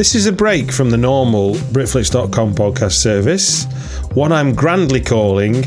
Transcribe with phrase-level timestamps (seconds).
[0.00, 3.66] This is a break from the normal Britflicks.com podcast service,
[4.14, 5.60] one I'm grandly calling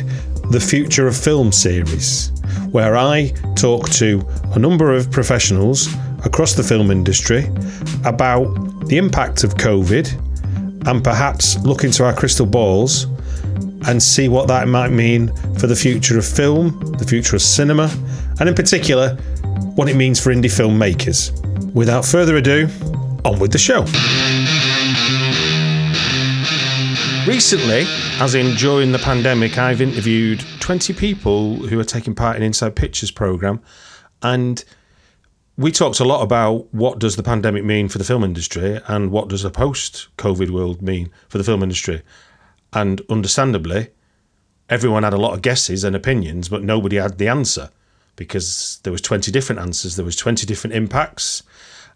[0.49, 2.31] the Future of Film series,
[2.71, 5.87] where I talk to a number of professionals
[6.25, 7.45] across the film industry
[8.05, 8.45] about
[8.87, 13.03] the impact of COVID and perhaps look into our crystal balls
[13.87, 15.27] and see what that might mean
[15.59, 17.87] for the future of film, the future of cinema,
[18.39, 19.13] and in particular,
[19.75, 21.39] what it means for indie filmmakers.
[21.75, 22.67] Without further ado,
[23.25, 23.85] on with the show.
[27.33, 27.85] Recently,
[28.19, 32.75] as in during the pandemic, I've interviewed 20 people who are taking part in Inside
[32.75, 33.59] Pictures program
[34.21, 34.63] and
[35.57, 39.09] we talked a lot about what does the pandemic mean for the film industry and
[39.09, 42.03] what does a post COVID world mean for the film industry.
[42.71, 43.89] And understandably,
[44.69, 47.71] everyone had a lot of guesses and opinions, but nobody had the answer
[48.15, 51.41] because there was 20 different answers, there was 20 different impacts,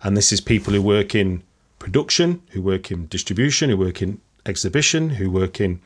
[0.02, 1.44] and this is people who work in
[1.78, 5.80] production, who work in distribution, who work in exhibition, who work in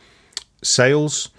[0.64, 1.30] sales,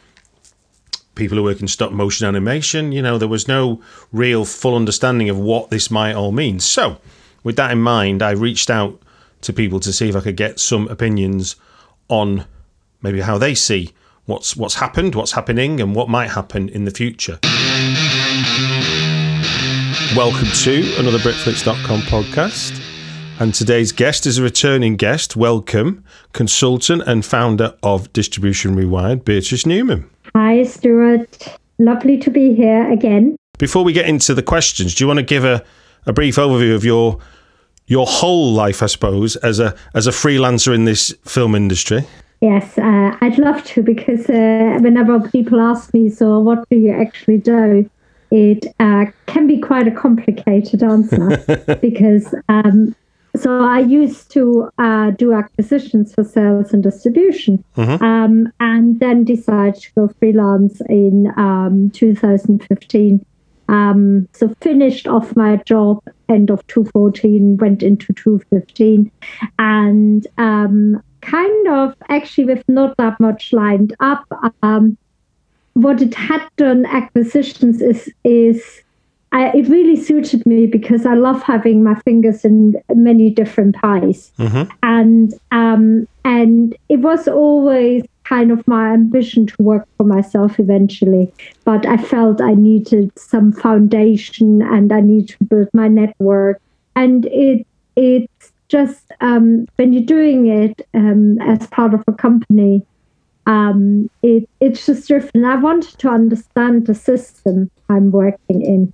[1.15, 2.93] people who work in stop motion animation.
[2.93, 3.81] You know, there was no
[4.13, 6.61] real full understanding of what this might all mean.
[6.61, 6.99] So,
[7.45, 9.01] with that in mind, I reached out
[9.43, 11.57] to people to see if I could get some opinions
[12.09, 12.45] on
[13.03, 13.93] maybe how they see
[14.27, 17.39] what's what's happened, what's happening, and what might happen in the future.
[20.17, 22.82] Welcome to another Britflicks.com podcast.
[23.43, 25.35] And today's guest is a returning guest.
[25.35, 30.09] Welcome, consultant and founder of Distribution Rewired, Beatrice Neumann.
[30.33, 31.59] Hi, Stuart.
[31.81, 33.35] Lovely to be here again.
[33.59, 35.65] Before we get into the questions, do you want to give a,
[36.07, 37.19] a brief overview of your
[37.89, 42.07] your whole life, I suppose, as a as a freelancer in this film industry?
[42.41, 46.93] Yes, uh, I'd love to because uh, whenever people ask me, so what do you
[46.93, 47.91] actually do?
[48.31, 52.95] It uh, can be quite a complicated answer because um,
[53.35, 58.05] so I used to uh, do acquisitions for sales and distribution, mm-hmm.
[58.05, 63.25] um, and then decided to go freelance in um, 2015.
[63.69, 69.11] Um, so finished off my job end of 2014, went into 2015,
[69.59, 74.27] and um, kind of actually with not that much lined up.
[74.63, 74.99] Um,
[75.73, 78.83] what it had done acquisitions is is
[79.33, 84.31] I, it really suited me because I love having my fingers in many different pies,
[84.39, 84.71] mm-hmm.
[84.83, 91.33] and um, and it was always kind of my ambition to work for myself eventually.
[91.65, 96.61] But I felt I needed some foundation, and I need to build my network,
[96.95, 97.67] and it
[97.97, 102.85] it's just um, when you're doing it um, as part of a company,
[103.47, 105.47] um, it, it's just different.
[105.47, 108.93] I wanted to understand the system I'm working in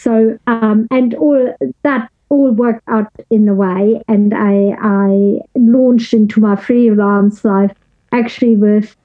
[0.00, 6.14] so um, and all that all worked out in a way, and I I launched
[6.14, 7.72] into my freelance life
[8.10, 8.96] actually with.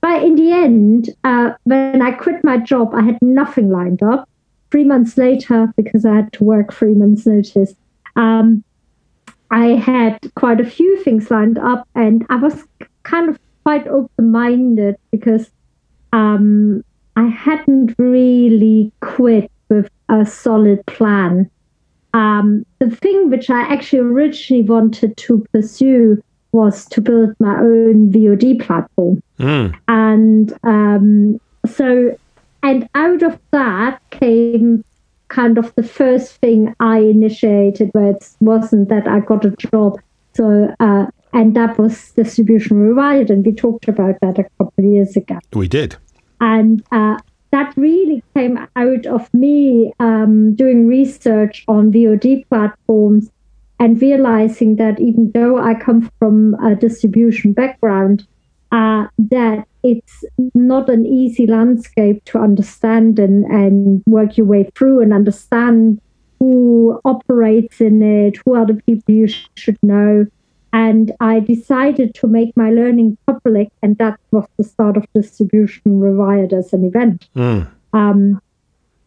[0.00, 4.28] But in the end, uh, when I quit my job, I had nothing lined up.
[4.70, 7.74] Three months later, because I had to work three months' notice,
[8.14, 8.62] um,
[9.50, 12.64] I had quite a few things lined up, and I was
[13.02, 15.50] kind of quite open-minded because
[16.12, 16.84] um,
[17.16, 21.50] I hadn't really quit with a solid plan.
[22.12, 28.12] Um, the thing which I actually originally wanted to pursue was to build my own
[28.12, 29.20] VOD platform.
[29.38, 29.74] Mm.
[29.88, 32.16] And um, so,
[32.62, 34.84] and out of that came
[35.28, 40.00] kind of the first thing I initiated, where it wasn't that I got a job.
[40.34, 44.84] So, uh, and that was distribution rewired, and we talked about that a couple of
[44.84, 45.38] years ago.
[45.52, 45.96] We did.
[46.40, 47.18] And uh,
[47.54, 53.30] that really came out of me um, doing research on VOD platforms
[53.78, 58.26] and realizing that even though I come from a distribution background,
[58.72, 60.24] uh, that it's
[60.56, 66.00] not an easy landscape to understand and, and work your way through and understand
[66.40, 70.26] who operates in it, who are the people you sh- should know,
[70.74, 76.00] and I decided to make my learning public, and that was the start of distribution
[76.00, 77.28] rewired as an event.
[77.36, 77.68] Mm.
[77.92, 78.42] Um,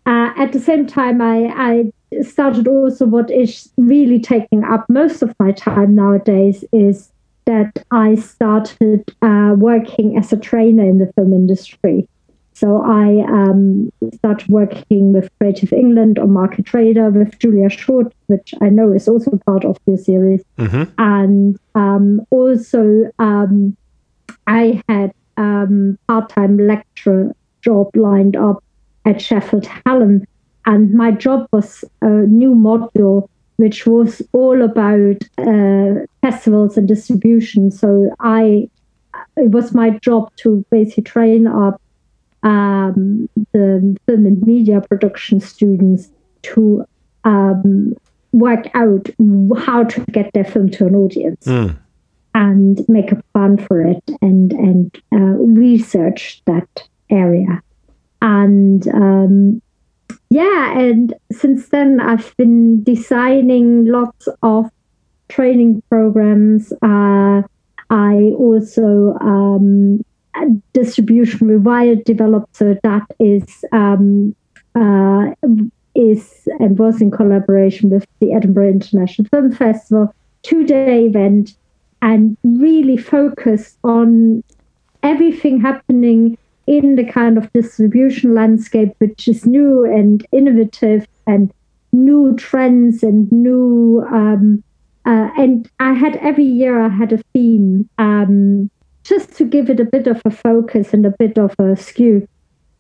[0.05, 5.21] uh, at the same time, I, I started also what is really taking up most
[5.21, 7.11] of my time nowadays is
[7.43, 12.07] that I started uh, working as a trainer in the film industry.
[12.57, 18.51] So I um, started working with Creative England on Market Trader with Julia Short, which
[18.63, 20.44] I know is also part of your series.
[20.57, 20.92] Mm-hmm.
[20.98, 23.77] And um, also, um,
[24.48, 28.63] I had um, part-time lecture job lined up
[29.06, 30.25] at Sheffield Hallam,
[30.65, 37.69] and my job was a new module which was all about uh, festivals and distribution.
[37.69, 38.68] So I,
[39.36, 41.80] it was my job to basically train up
[42.44, 46.10] um, the film and media production students
[46.44, 46.86] to
[47.24, 47.95] um,
[48.31, 49.10] work out
[49.57, 51.45] how to get their film to an audience.
[51.45, 51.78] Mm.
[52.34, 57.63] And make a plan for it and and uh, research that area,
[58.22, 59.62] and um,
[60.30, 64.69] yeah, and since then I've been designing lots of
[65.30, 66.72] training programs.
[66.74, 67.42] Uh,
[67.89, 70.06] I also um,
[70.74, 74.36] distribution rewired developed, so that is um,
[74.75, 75.31] uh,
[75.95, 80.13] is and was in collaboration with the Edinburgh International Film Festival,
[80.44, 81.56] two day event,
[82.01, 84.44] and really focused on
[85.04, 86.38] everything happening
[86.68, 91.51] in the kind of distribution landscape, which is new and innovative and
[91.92, 94.06] new trends and new.
[94.12, 94.63] Um,
[95.06, 98.69] uh, and I had every year I had a theme um,
[99.07, 102.27] just to give it a bit of a focus and a bit of a skew.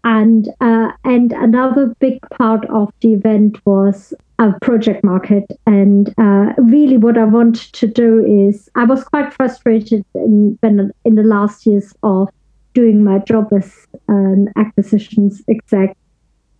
[0.03, 5.45] And uh, and another big part of the event was a project market.
[5.65, 11.15] And uh, really, what I wanted to do is I was quite frustrated in in
[11.15, 12.29] the last years of
[12.73, 15.97] doing my job as an acquisitions exec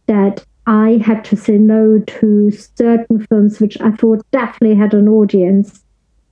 [0.07, 5.07] that I had to say no to certain films which I thought definitely had an
[5.07, 5.83] audience,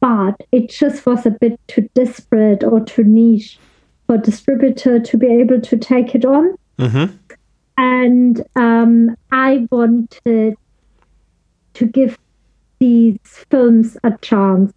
[0.06, 3.58] but it just was a bit too disparate or too niche
[4.06, 6.56] for a distributor to be able to take it on.
[6.78, 7.16] Mm-hmm.
[7.80, 10.58] And um, I wanted
[11.74, 12.20] to give
[12.78, 13.18] these
[13.50, 14.72] films a chance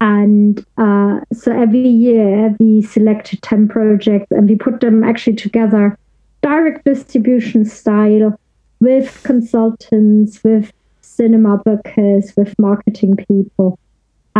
[0.00, 5.96] and uh, so every year we selected 10 projects and we put them actually together
[6.42, 8.36] direct distribution style
[8.80, 13.78] with consultants, with cinema bookers, with marketing people,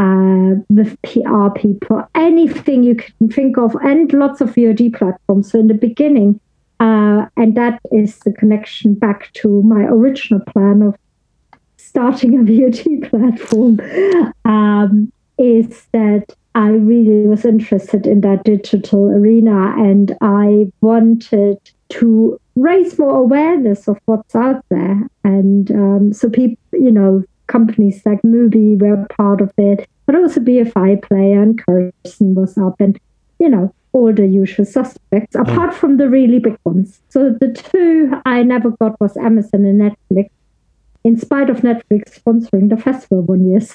[0.01, 5.53] uh, with PR people, anything you can think of, and lots of VOD platforms.
[5.53, 6.41] So in the beginning,
[6.81, 10.97] uh, and that is the connection back to my original plan of
[11.77, 14.33] starting a VOD platform.
[14.45, 21.59] Um, is that I really was interested in that digital arena and I wanted
[21.91, 25.09] to raise more awareness of what's out there.
[25.25, 30.41] And um, so people, you know, companies like Mubi were part of it, but also
[30.41, 32.99] BFI Player and Curzon was up and,
[33.39, 35.43] you know, all the usual suspects, mm.
[35.43, 37.01] apart from the really big ones.
[37.09, 40.31] So the two I never got was Amazon and Netflix
[41.03, 43.61] in spite of Netflix sponsoring the festival one year.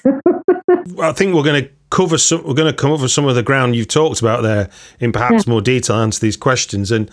[0.88, 1.02] So.
[1.02, 2.44] I think we're going to cover some.
[2.44, 4.70] We're going to come over some of the ground you've talked about there
[5.00, 5.52] in perhaps yeah.
[5.52, 5.96] more detail.
[5.98, 7.10] Answer these questions and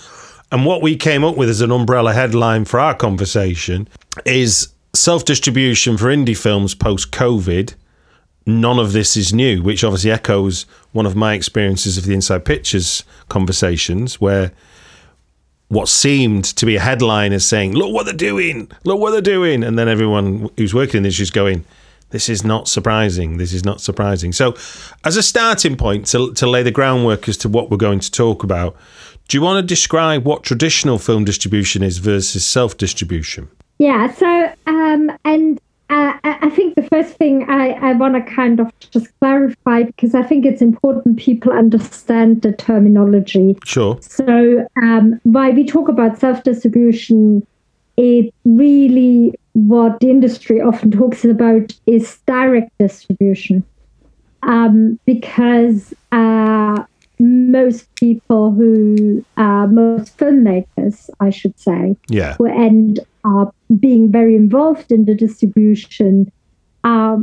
[0.51, 3.89] and what we came up with as an umbrella headline for our conversation
[4.27, 7.75] is self distribution for indie films post COVID.
[8.45, 12.45] None of this is new, which obviously echoes one of my experiences of the Inside
[12.45, 14.51] Pictures conversations, where
[15.69, 18.71] what seemed to be a headline is saying, "Look what they're doing!
[18.85, 21.65] Look what they're doing!" and then everyone who's working in this is going,
[22.11, 23.39] "This is not surprising.
[23.39, 24.55] This is not surprising." So,
[25.05, 28.11] as a starting point to to lay the groundwork as to what we're going to
[28.11, 28.77] talk about,
[29.29, 33.49] do you want to describe what traditional film distribution is versus self distribution?
[33.83, 34.13] Yeah.
[34.13, 35.61] So, um, and
[35.91, 40.15] uh, I think the first thing I, I want to kind of just clarify because
[40.15, 43.59] I think it's important people understand the terminology.
[43.65, 43.99] Sure.
[44.01, 47.45] So, um, why we talk about self distribution,
[47.97, 53.65] it really what the industry often talks about is direct distribution.
[54.45, 56.85] Um, because uh,
[57.23, 62.35] most people who, uh, most filmmakers, I should say, yeah.
[62.35, 66.31] who end up being very involved in the distribution,
[66.83, 67.19] are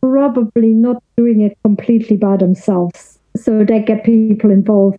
[0.00, 3.18] probably not doing it completely by themselves.
[3.36, 4.98] So they get people involved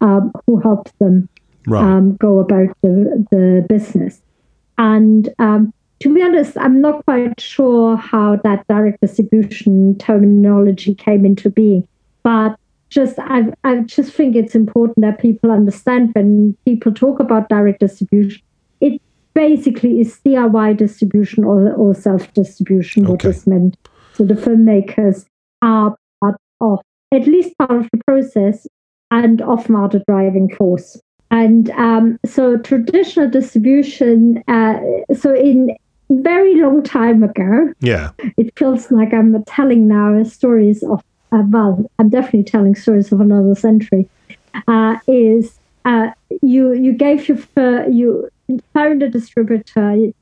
[0.00, 1.28] um, who help them
[1.66, 1.82] right.
[1.82, 4.20] um, go about the, the business.
[4.76, 11.24] And um, to be honest, I'm not quite sure how that direct distribution terminology came
[11.24, 11.88] into being.
[12.22, 12.58] But
[12.94, 17.80] just I, I just think it's important that people understand when people talk about direct
[17.80, 18.40] distribution,
[18.80, 19.02] it
[19.34, 23.10] basically is DIY distribution or, or self distribution, okay.
[23.10, 23.76] what is meant.
[24.12, 25.26] So the filmmakers
[25.60, 26.78] are part of
[27.12, 28.66] at least part of the process
[29.10, 31.00] and often are the driving force.
[31.30, 34.78] And um, so traditional distribution, uh,
[35.16, 35.76] so in
[36.10, 41.02] very long time ago, yeah, it feels like I'm telling now stories of
[41.32, 44.08] uh, well, I'm definitely telling stories of another century,
[44.68, 46.10] uh, is uh,
[46.42, 47.38] you you gave your
[47.88, 48.30] you
[48.72, 50.12] found a distributor.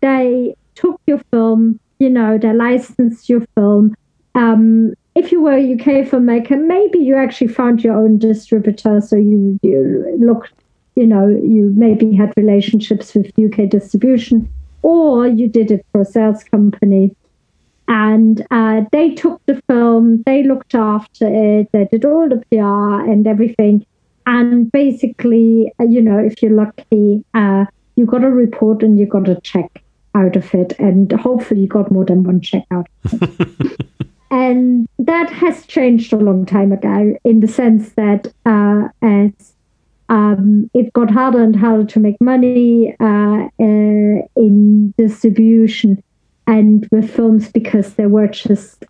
[0.00, 3.96] They took your film, you know, they licensed your film.
[4.34, 9.16] Um, if you were a UK filmmaker, maybe you actually found your own distributor, so
[9.16, 10.52] you, you looked,
[10.96, 14.48] you know, you maybe had relationships with UK distribution,
[14.82, 17.14] or you did it for a sales company.
[17.86, 23.10] And uh, they took the film, they looked after it, they did all the PR
[23.10, 23.84] and everything.
[24.26, 29.06] And basically, uh, you know, if you're lucky, uh, you got a report and you
[29.06, 29.82] got a check
[30.14, 30.78] out of it.
[30.78, 32.86] And hopefully, you got more than one check out
[34.34, 39.54] and that has changed a long time ago in the sense that uh, as
[40.08, 46.02] um, it got harder and harder to make money uh, uh, in distribution
[46.46, 48.84] and with films because there were just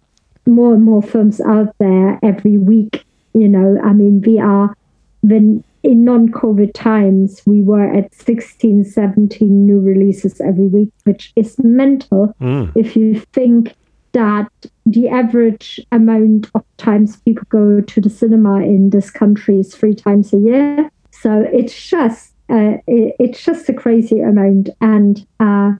[0.46, 3.04] more and more films out there every week.
[3.32, 4.74] You know, I mean, we are
[5.22, 11.58] when in non-COVID times we were at 16, 17 new releases every week, which is
[11.58, 12.72] mental mm.
[12.74, 13.74] if you think
[14.12, 14.50] that
[14.86, 19.94] the average amount of times people go to the cinema in this country is three
[19.94, 20.90] times a year.
[21.10, 25.72] So it's just uh, it, it's just a crazy amount, and uh,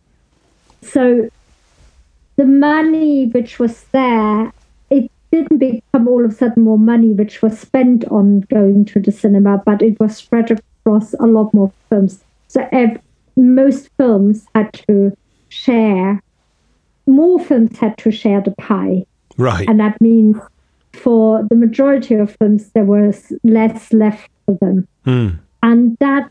[0.82, 1.28] so
[2.36, 4.52] the money which was there,
[4.90, 9.00] it didn't become all of a sudden more money which was spent on going to
[9.00, 12.24] the cinema, but it was spread across a lot more films.
[12.48, 13.00] So ev-
[13.36, 15.16] most films had to
[15.48, 16.20] share
[17.06, 19.04] more films had to share the pie.
[19.36, 19.68] Right.
[19.68, 20.36] And that means
[20.92, 24.88] for the majority of films, there was less left for them.
[25.06, 25.38] Mm.
[25.62, 26.30] And that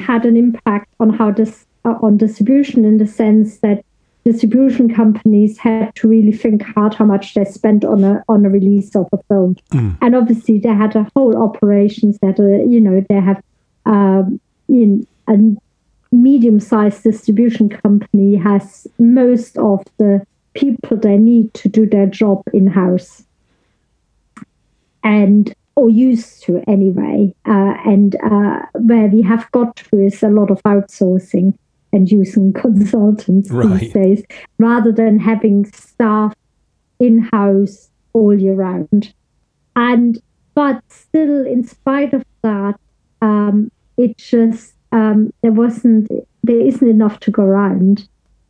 [0.00, 3.84] had an impact on how this uh, on distribution in the sense that
[4.24, 8.50] distribution companies had to really think hard how much they spent on a on a
[8.50, 9.56] release of a film.
[9.72, 9.96] Mm.
[10.02, 13.42] And obviously they had a whole operations that uh, you know they have
[13.86, 15.58] um, in and
[16.10, 23.24] medium-sized distribution company has most of the people they need to do their job in-house
[25.04, 30.28] and or used to anyway uh, and uh, where we have got to is a
[30.28, 31.54] lot of outsourcing
[31.98, 33.80] and using consultants right.
[33.80, 34.22] these days
[34.58, 36.34] rather than having staff
[36.98, 39.12] in-house all year round
[39.76, 40.20] and
[40.54, 42.78] but still in spite of that
[43.20, 46.10] um, it just um, there wasn't
[46.42, 48.08] there isn't enough to go around,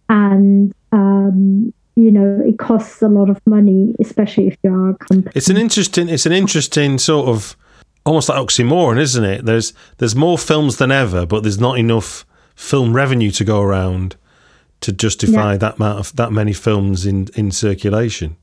[0.09, 4.95] and um, you know it costs a lot of money, especially if you are a
[4.97, 5.33] company.
[5.35, 6.09] It's an interesting.
[6.09, 7.57] It's an interesting sort of
[8.05, 9.45] almost like oxymoron, isn't it?
[9.45, 12.25] There's there's more films than ever, but there's not enough
[12.59, 14.17] film revenue to go around
[14.81, 15.59] to justify yeah.
[15.59, 18.37] that amount of that many films in in circulation.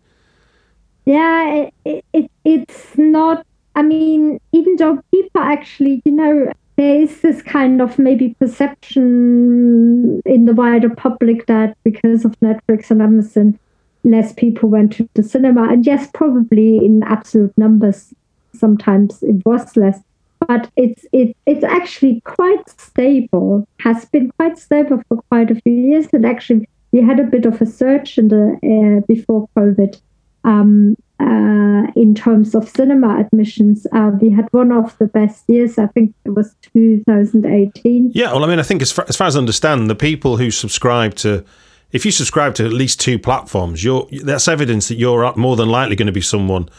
[1.05, 3.45] Yeah, it, it, it's not.
[3.75, 10.21] I mean, even though people actually, you know, there is this kind of maybe perception
[10.25, 13.59] in the wider public that because of Netflix and Amazon,
[14.05, 15.69] less people went to the cinema.
[15.69, 18.13] And yes, probably in absolute numbers,
[18.53, 19.99] sometimes it was less.
[20.47, 23.67] But it's it, it's actually quite stable.
[23.79, 26.07] Has been quite stable for quite a few years.
[26.13, 29.99] And actually, we had a bit of a surge in the uh, before COVID.
[30.43, 33.87] Um, uh, in terms of cinema admissions.
[33.93, 35.77] Uh, we had one of the best years.
[35.77, 38.11] I think it was 2018.
[38.13, 40.37] Yeah, well, I mean, I think as far, as far as I understand, the people
[40.37, 41.45] who subscribe to,
[41.91, 43.85] if you subscribe to at least two platforms,
[44.23, 46.69] that's evidence that you're more than likely going to be someone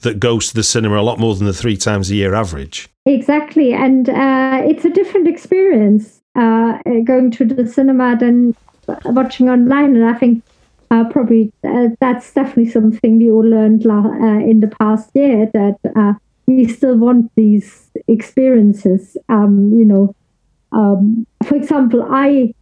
[0.00, 2.88] that goes to the cinema a lot more than the three times a year average.
[3.06, 8.54] Exactly, and uh, it's a different experience uh, going to the cinema than
[9.04, 10.42] watching online, and I think
[10.90, 14.10] uh, probably uh, that's definitely something we all learned uh,
[14.50, 16.14] in the past year that uh,
[16.46, 19.16] we still want these experiences.
[19.28, 20.14] Um, you know,
[20.72, 22.54] um, for example, I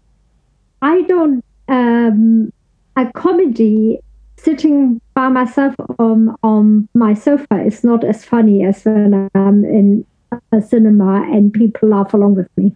[0.82, 2.52] I don't um,
[2.96, 4.00] a comedy
[4.38, 10.06] sitting by myself on on my sofa is not as funny as when I'm in
[10.52, 12.74] a cinema and people laugh along with me.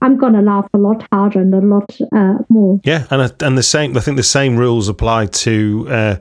[0.00, 2.80] I'm going to laugh a lot harder and a lot uh, more.
[2.84, 3.96] Yeah, and and the same.
[3.96, 6.16] I think the same rules apply to uh,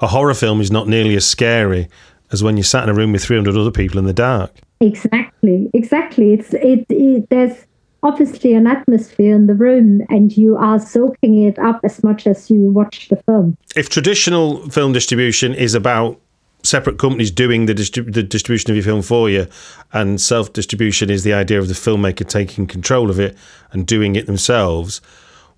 [0.00, 0.60] a horror film.
[0.60, 1.88] Is not nearly as scary
[2.32, 4.52] as when you're sat in a room with 300 other people in the dark.
[4.80, 6.32] Exactly, exactly.
[6.32, 7.66] It's it, it there's
[8.02, 12.50] obviously an atmosphere in the room and you are soaking it up as much as
[12.50, 13.56] you watch the film.
[13.76, 16.20] If traditional film distribution is about
[16.62, 19.46] separate companies doing the, distrib- the distribution of your film for you,
[19.92, 23.36] and self distribution is the idea of the filmmaker taking control of it
[23.72, 25.00] and doing it themselves.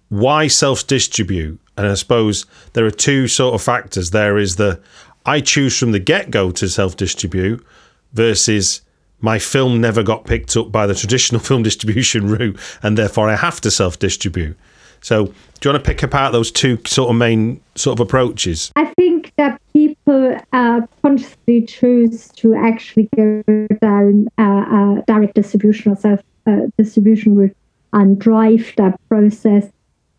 [0.08, 1.60] Why self distribute?
[1.76, 4.10] And I suppose there are two sort of factors.
[4.10, 4.80] There is the
[5.24, 7.64] I choose from the get go to self distribute
[8.12, 8.82] versus
[9.22, 13.36] my film never got picked up by the traditional film distribution route and therefore I
[13.36, 14.56] have to self distribute.
[15.00, 18.70] So, do you want to pick apart those two sort of main sort of approaches?
[18.76, 23.42] I think that people uh, consciously choose to actually go
[23.80, 27.56] down uh, uh, direct distribution or self uh, distribution route
[27.92, 29.68] and drive that process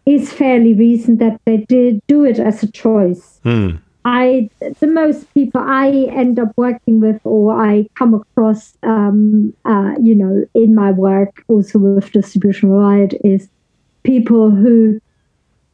[0.05, 3.39] is fairly recent that they did do it as a choice.
[3.43, 3.77] Hmm.
[4.05, 9.93] I the most people I end up working with or I come across, um, uh,
[10.01, 13.47] you know, in my work also with distribution worldwide is
[14.03, 14.99] people who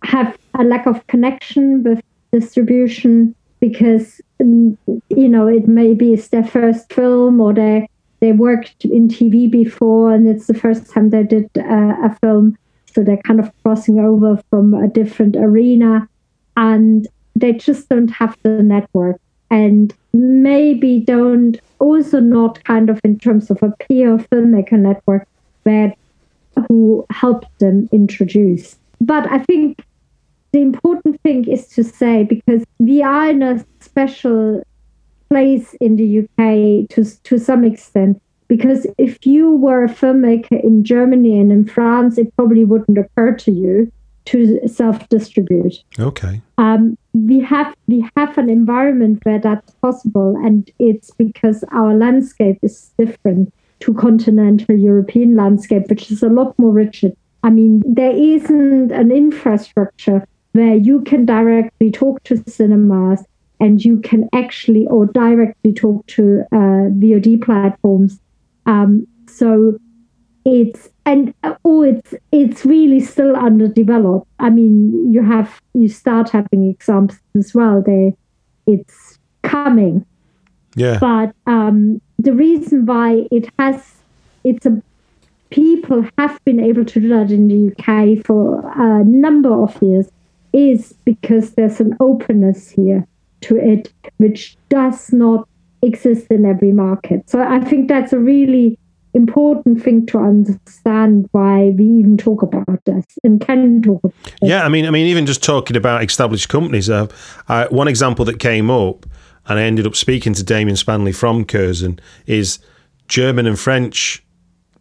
[0.04, 4.78] have a lack of connection with distribution because mm,
[5.10, 10.14] you know it maybe it's their first film or they they worked in TV before
[10.14, 12.58] and it's the first time they did uh, a film,
[12.94, 16.08] so they're kind of crossing over from a different arena
[16.58, 17.08] and
[17.40, 19.20] they just don't have the network
[19.50, 25.28] and maybe don't also not kind of in terms of a peer filmmaker network
[25.64, 25.94] where
[26.68, 28.76] who helped them introduce.
[29.00, 29.84] But I think
[30.52, 34.64] the important thing is to say because we are in a special
[35.30, 40.84] place in the UK to to some extent because if you were a filmmaker in
[40.84, 43.92] Germany and in France, it probably wouldn't occur to you
[44.30, 45.84] to self-distribute.
[46.00, 46.42] Okay.
[46.58, 52.60] Um, we have we have an environment where that's possible, and it's because our landscape
[52.62, 57.16] is different to continental European landscape, which is a lot more rigid.
[57.44, 63.24] I mean, there isn't an infrastructure where you can directly talk to cinemas
[63.60, 68.20] and you can actually or directly talk to uh, VOD platforms.
[68.66, 69.80] Um, so
[70.46, 71.34] it's and
[71.66, 74.28] oh, it's it's really still underdeveloped.
[74.40, 77.82] I mean, you have you start having examples as well.
[77.86, 78.16] They
[78.68, 80.06] it's coming,
[80.76, 80.98] Yeah.
[81.00, 83.96] but um, the reason why it has
[84.44, 84.82] it's a
[85.50, 90.08] people have been able to do that in the UK for a number of years
[90.54, 93.06] is because there's an openness here
[93.42, 95.48] to it which does not
[95.82, 97.28] exist in every market.
[97.30, 98.78] So I think that's a really
[99.14, 104.34] important thing to understand why we even talk about this and can talk about this.
[104.42, 106.90] Yeah, I mean, I mean, even just talking about established companies.
[106.90, 107.08] Uh,
[107.48, 109.06] uh, one example that came up,
[109.48, 112.60] and I ended up speaking to Damien Spandley from Curzon, is
[113.08, 114.24] German and French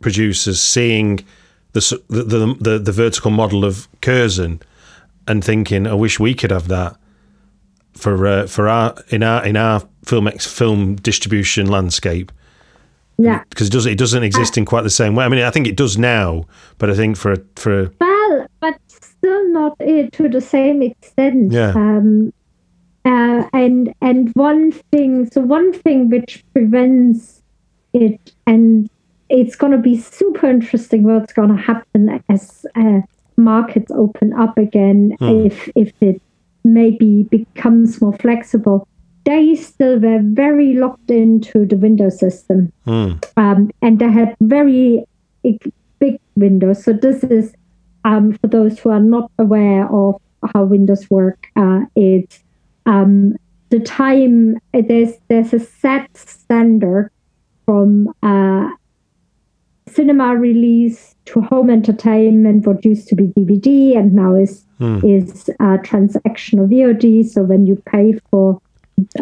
[0.01, 1.25] producers seeing
[1.73, 4.61] the the the, the, the vertical model of Curzon
[5.27, 6.97] and thinking, "I wish we could have that
[7.95, 12.31] for uh, for our in our in our film film distribution landscape."
[13.19, 13.43] Yeah.
[13.51, 15.25] Because it doesn't it doesn't exist in quite the same way.
[15.25, 16.45] I mean, I think it does now,
[16.79, 21.53] but I think for a- for Well, but still not uh, to the same extent.
[21.53, 21.71] Yeah.
[21.75, 22.33] Um,
[23.05, 27.43] uh, and and one thing, so one thing which prevents
[27.93, 28.89] it, and
[29.29, 33.01] it's going to be super interesting what's going to happen as uh,
[33.37, 36.21] markets open up again, if if it
[36.65, 38.87] maybe becomes more flexible.
[39.29, 42.73] They still were very locked into the Windows system
[43.37, 45.05] um, and they had very
[45.43, 46.83] big, windows.
[46.83, 47.53] So this is
[48.07, 50.19] um, for those who are not aware of
[50.55, 51.47] how Windows work.
[51.57, 52.43] Uh, it's
[52.87, 53.37] um,
[53.69, 57.11] the time uh, there's there's a set standard
[57.67, 58.71] from uh,
[59.89, 64.65] cinema release to home entertainment, what used to be DVD and now is
[65.05, 67.29] is uh, transactional VOD.
[67.29, 68.61] So when you pay for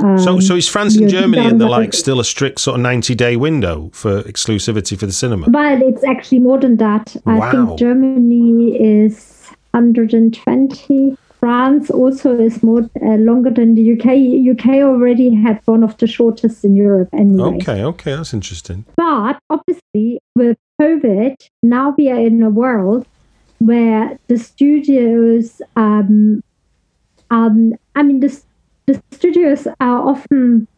[0.03, 2.83] um, So, so is France and Germany and the like still a strict sort of
[2.83, 5.49] ninety day window for exclusivity for the cinema?
[5.51, 7.17] Well, it's actually more than that.
[7.27, 7.51] I Wow.
[7.53, 11.17] think Germany is 120.
[11.39, 14.07] France also is more uh, longer than the UK.
[14.55, 17.57] UK already had one of the shortest in Europe anyway.
[17.57, 18.85] Okay, okay, that's interesting.
[18.97, 23.07] But obviously, with COVID, now we are in a world
[23.59, 26.43] where the studios, um,
[27.31, 28.43] um, I mean, the,
[28.87, 30.69] the studios are often,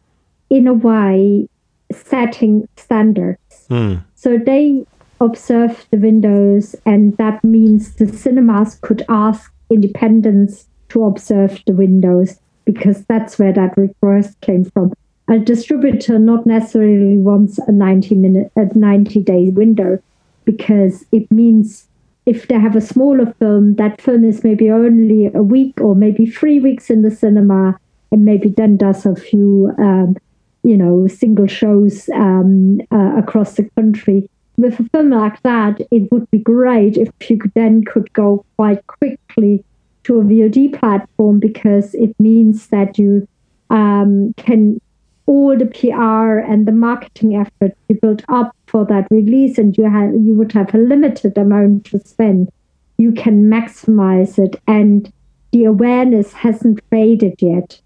[0.49, 1.47] in a way,
[1.91, 3.65] setting standards.
[3.69, 3.95] Hmm.
[4.15, 4.85] So they
[5.21, 12.39] observe the windows, and that means the cinemas could ask independents to observe the windows
[12.65, 14.93] because that's where that request came from.
[15.27, 19.99] A distributor not necessarily wants a 90 minute, a 90 day window
[20.45, 21.87] because it means
[22.25, 26.25] if they have a smaller film, that film is maybe only a week or maybe
[26.25, 27.79] three weeks in the cinema,
[28.11, 30.15] and maybe then does a few, um,
[30.63, 34.29] you know, single shows um, uh, across the country.
[34.57, 38.85] With a film like that, it would be great if you then could go quite
[38.87, 39.63] quickly
[40.03, 43.27] to a VOD platform because it means that you
[43.69, 44.81] um, can
[45.27, 49.83] all the PR and the marketing effort you built up for that release, and you
[49.83, 52.51] have you would have a limited amount to spend.
[52.97, 55.13] you can maximize it and
[55.51, 57.81] the awareness hasn't faded yet.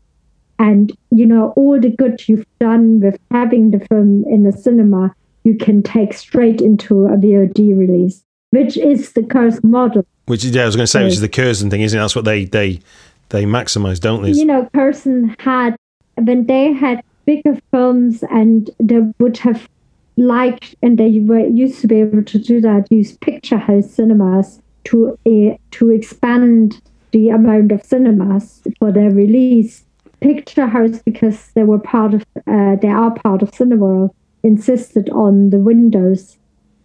[0.63, 5.13] And, you know, all the good you've done with having the film in the cinema,
[5.43, 10.05] you can take straight into a VOD release, which is the Curzon model.
[10.27, 12.01] Which yeah, I was going to say, which is the Curzon thing, isn't it?
[12.01, 12.79] That's what they they
[13.27, 14.31] they maximize, don't they?
[14.31, 15.75] You know, Curzon had
[16.15, 19.67] when they had bigger films and they would have
[20.15, 24.61] liked, and they were used to be able to do that, use picture house cinemas
[24.85, 29.83] to uh, to expand the amount of cinemas for their release.
[30.23, 34.09] Picture House, because they were part of, uh, they are part of Cineworld,
[34.41, 36.37] insisted on the windows,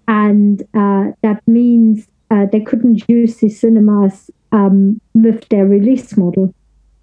[0.08, 6.52] and uh, that means uh, they couldn't use the cinemas um, with their release model.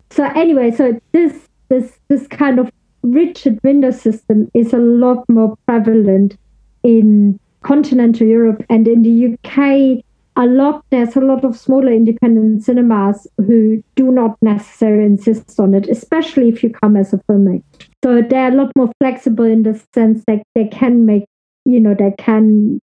[0.09, 2.69] So anyway, so this this this kind of
[3.01, 6.37] rigid window system is a lot more prevalent
[6.83, 10.03] in continental Europe and in the UK
[10.37, 15.73] a lot there's a lot of smaller independent cinemas who do not necessarily insist on
[15.73, 17.63] it especially if you come as a filmmaker.
[18.03, 21.25] So they're a lot more flexible in the sense that they can make
[21.65, 22.79] you know they can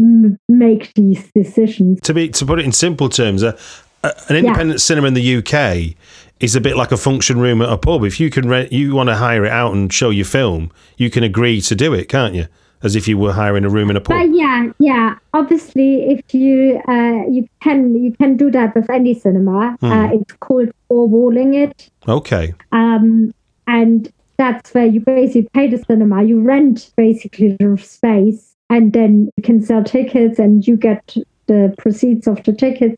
[0.00, 2.00] m- make these decisions.
[2.02, 3.58] To be to put it in simple terms uh,
[4.04, 4.84] uh, an independent yeah.
[4.84, 5.96] cinema in the UK
[6.40, 8.04] is a bit like a function room at a pub.
[8.04, 11.10] If you can rent you want to hire it out and show your film you
[11.10, 12.46] can agree to do it can't you
[12.82, 14.18] as if you were hiring a room in a pub.
[14.18, 15.16] But yeah, yeah.
[15.34, 19.76] Obviously, if you uh, you can you can do that with any cinema.
[19.80, 19.92] Hmm.
[19.92, 21.90] Uh, it's called four walling it.
[22.08, 22.54] Okay.
[22.72, 23.32] Um,
[23.66, 26.22] and that's where you basically pay the cinema.
[26.24, 31.16] You rent basically the space, and then you can sell tickets, and you get
[31.46, 32.96] the proceeds of the tickets.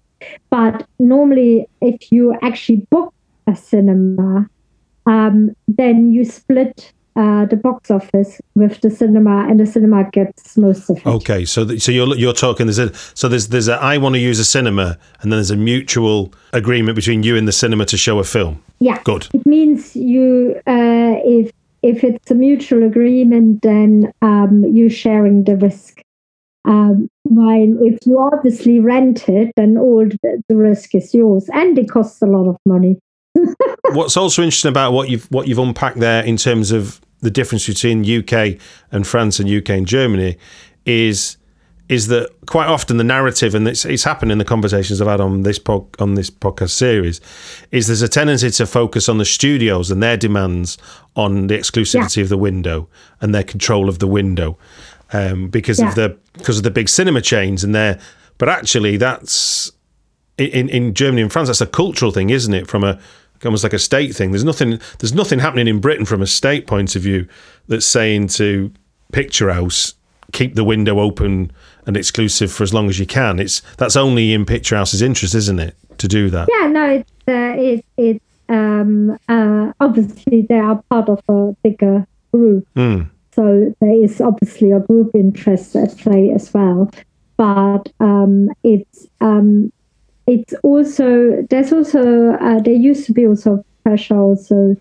[0.49, 3.13] But normally, if you actually book
[3.47, 4.49] a cinema,
[5.07, 10.57] um, then you split uh, the box office with the cinema, and the cinema gets
[10.57, 11.07] most of it.
[11.07, 14.15] Okay, so th- so you're you're talking there's a so there's there's a I want
[14.15, 17.85] to use a cinema, and then there's a mutual agreement between you and the cinema
[17.87, 18.63] to show a film.
[18.81, 19.29] Yeah, good.
[19.33, 25.57] It means you uh, if if it's a mutual agreement, then um, you're sharing the
[25.57, 26.01] risk.
[26.67, 31.79] Um, while if you obviously rent it, then all the, the risk is yours, and
[31.79, 32.99] it costs a lot of money.
[33.93, 37.67] What's also interesting about what you've what you've unpacked there in terms of the difference
[37.67, 38.59] between UK
[38.93, 40.37] and France and UK and Germany
[40.85, 41.37] is
[41.89, 45.21] is that quite often the narrative, and it's, it's happened in the conversations I've had
[45.21, 47.21] on this pod, on this podcast series,
[47.73, 50.79] is there's a tendency to focus on the studios and their demands
[51.15, 52.23] on the exclusivity yeah.
[52.23, 52.89] of the window
[53.21, 54.57] and their control of the window,
[55.13, 55.89] um, because yeah.
[55.89, 58.01] of the because of the big cinema chains and their.
[58.39, 59.71] But actually, that's
[60.39, 61.49] in in Germany and France.
[61.49, 62.67] That's a cultural thing, isn't it?
[62.67, 62.99] From a
[63.45, 64.31] almost like a state thing.
[64.31, 67.29] There's nothing there's nothing happening in Britain from a state point of view
[67.69, 68.73] that's saying to
[69.13, 69.95] Picture House
[70.33, 71.51] keep the window open
[71.87, 73.39] and exclusive for as long as you can.
[73.39, 76.49] It's that's only in Picture House's interest, isn't it, to do that?
[76.51, 82.07] Yeah, no, it's uh, it's it's um, uh, obviously they are part of a bigger
[82.33, 83.09] group, mm.
[83.33, 86.91] so there is obviously a group interest at play as well.
[87.37, 89.73] But um, it's um,
[90.27, 94.77] it's also there's also uh, there used to be also pressure also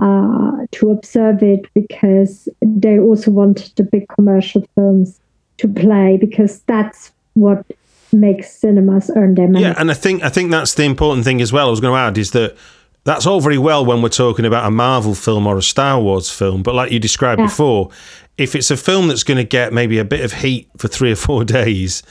[0.00, 5.20] uh, to observe it because they also wanted the big commercial films
[5.58, 7.64] to play because that's what
[8.12, 9.64] makes cinemas earn their money.
[9.64, 11.66] Yeah, and I think I think that's the important thing as well.
[11.66, 12.56] I was going to add is that
[13.04, 16.30] that's all very well when we're talking about a Marvel film or a Star Wars
[16.30, 17.46] film, but like you described yeah.
[17.46, 17.90] before,
[18.36, 21.12] if it's a film that's going to get maybe a bit of heat for three
[21.12, 22.02] or four days,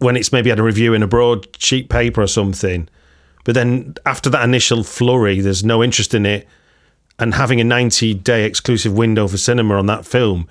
[0.00, 2.88] when it's maybe had a review in a broadsheet paper or something.
[3.44, 6.48] But then after that initial flurry, there's no interest in it.
[7.18, 10.48] And having a 90 day exclusive window for cinema on that film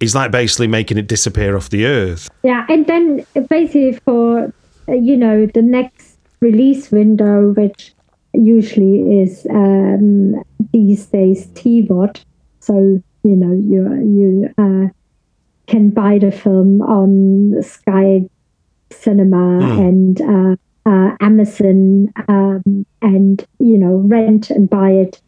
[0.00, 2.30] is like basically making it disappear off the earth.
[2.42, 2.66] Yeah.
[2.68, 4.52] And then basically for,
[4.88, 7.94] uh, you know, the next release window, which
[8.34, 12.22] usually is um, these days TVOD.
[12.60, 14.88] So, you know, you, you uh,
[15.66, 18.28] can buy the film on Sky
[18.92, 19.88] cinema mm.
[19.88, 25.20] and uh, uh, Amazon um, and you know rent and buy it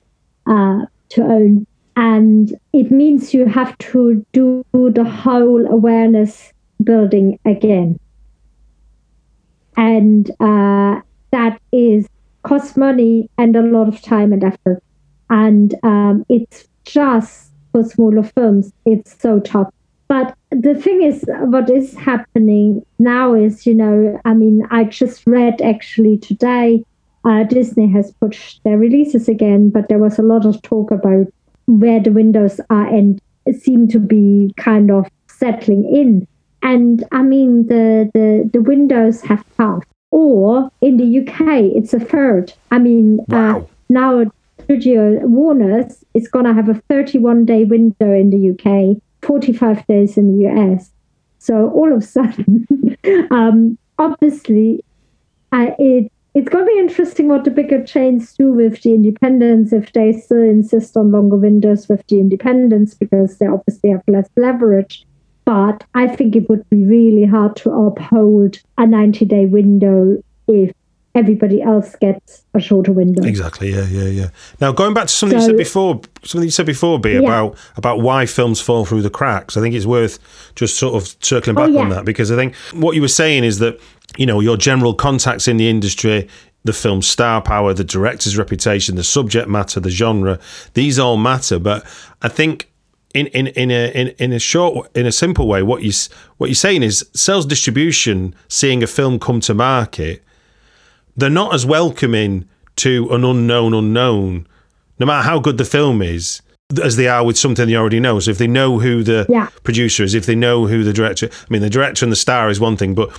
[0.46, 1.66] uh, to own.
[1.94, 7.98] And it means you have to do the whole awareness building again.
[9.76, 11.00] And uh,
[11.32, 12.06] that is
[12.42, 14.82] costs money and a lot of time and effort.
[15.28, 19.72] And um, it's just for smaller films, it's so tough.
[20.12, 25.26] But the thing is, what is happening now is, you know, I mean, I just
[25.26, 26.84] read actually today
[27.24, 31.26] uh, Disney has pushed their releases again, but there was a lot of talk about
[31.66, 33.20] where the windows are and
[33.54, 36.26] seem to be kind of settling in.
[36.62, 39.86] And I mean, the the, the windows have passed.
[40.10, 41.40] or in the UK,
[41.78, 42.52] it's a third.
[42.70, 43.60] I mean, uh, Wow.
[43.60, 44.24] uh, now
[44.64, 49.00] Studio Warner's is going to have a 31 day window in the UK,
[49.32, 50.90] 45 days in the US.
[51.38, 52.66] So all of a sudden,
[53.30, 54.84] um, obviously,
[55.52, 59.72] uh, it it's going to be interesting what the bigger chains do with the independents
[59.72, 64.28] if they still insist on longer windows with the independents because they obviously have less
[64.36, 65.06] leverage.
[65.46, 70.72] But I think it would be really hard to uphold a 90 day window if
[71.14, 73.22] everybody else gets a shorter window.
[73.22, 73.70] Exactly.
[73.72, 74.28] Yeah, yeah, yeah.
[74.60, 77.18] Now going back to something you said before, something you said before, B, Yeah.
[77.20, 79.56] about about why films fall through the cracks.
[79.56, 80.18] I think it's worth
[80.54, 83.44] just sort of circling back Oh, on that because I think what you were saying
[83.44, 83.78] is that
[84.16, 86.28] you know your general contacts in the industry.
[86.64, 90.38] The film's star power, the director's reputation, the subject matter, the genre,
[90.74, 91.58] these all matter.
[91.58, 91.84] But
[92.22, 92.70] I think
[93.14, 95.90] in in in a in, in a short in a simple way, what you
[96.38, 100.22] what you're saying is sales distribution, seeing a film come to market,
[101.16, 102.46] they're not as welcoming
[102.76, 104.46] to an unknown unknown,
[104.98, 106.40] no matter how good the film is,
[106.82, 108.18] as they are with something they already know.
[108.20, 109.48] So if they know who the Yeah.
[109.62, 112.48] producer is, if they know who the director, I mean, the director and the star
[112.48, 113.10] is one thing, but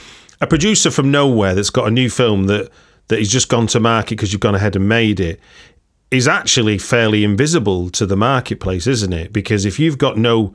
[0.41, 2.69] a producer from nowhere that's got a new film that
[3.09, 5.37] that he's just gone to market because you've gone ahead and made it
[6.09, 9.33] is actually fairly invisible to the marketplace, isn't it?
[9.33, 10.53] Because if you've got no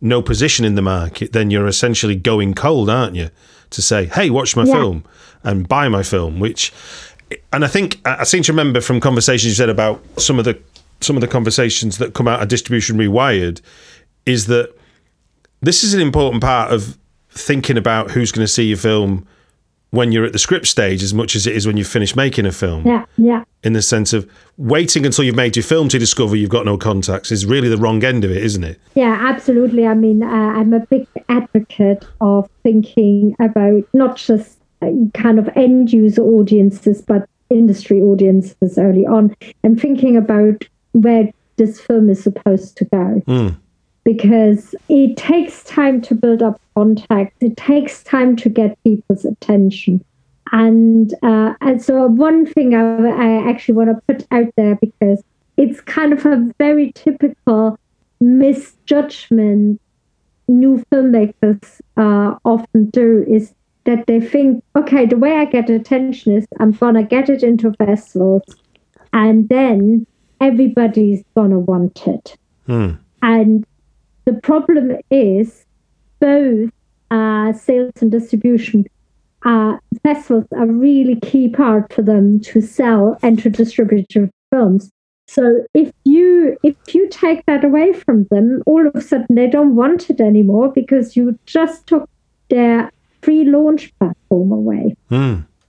[0.00, 3.30] no position in the market, then you're essentially going cold, aren't you?
[3.70, 4.74] To say, "Hey, watch my Yeah.
[4.74, 5.04] film
[5.44, 6.72] and buy my film," which,
[7.52, 10.58] and I think I seem to remember from conversations you said about some of the
[11.00, 13.60] some of the conversations that come out of distribution rewired,
[14.26, 14.74] is that
[15.60, 16.98] this is an important part of
[17.30, 19.26] thinking about who's going to see your film
[19.90, 22.44] when you're at the script stage as much as it is when you've finished making
[22.44, 23.44] a film Yeah, yeah.
[23.64, 26.76] in the sense of waiting until you've made your film to discover you've got no
[26.76, 28.78] contacts is really the wrong end of it, isn't it?
[28.94, 29.86] Yeah, absolutely.
[29.86, 34.57] I mean, uh, I'm a big advocate of thinking about not just
[35.14, 41.80] kind of end user audiences, but industry audiences early on, and thinking about where this
[41.80, 43.22] film is supposed to go.
[44.04, 50.02] Because it takes time to build up contacts, it takes time to get people's attention.
[50.52, 55.22] And, uh, and so, one thing I, I actually want to put out there because
[55.58, 57.78] it's kind of a very typical
[58.20, 59.80] misjudgment
[60.48, 63.54] new filmmakers uh, often do is
[63.88, 67.72] that they think, okay, the way I get attention is I'm gonna get it into
[67.72, 68.42] festivals,
[69.14, 70.06] and then
[70.42, 72.36] everybody's gonna want it.
[73.22, 73.64] And
[74.26, 75.64] the problem is
[76.20, 76.70] both
[77.10, 78.84] uh, sales and distribution.
[79.46, 84.90] Uh, festivals are really key part for them to sell and to distribute your films.
[85.28, 89.46] So if you if you take that away from them, all of a sudden they
[89.46, 92.06] don't want it anymore because you just took
[92.50, 92.90] their
[93.22, 94.96] free launch platform away.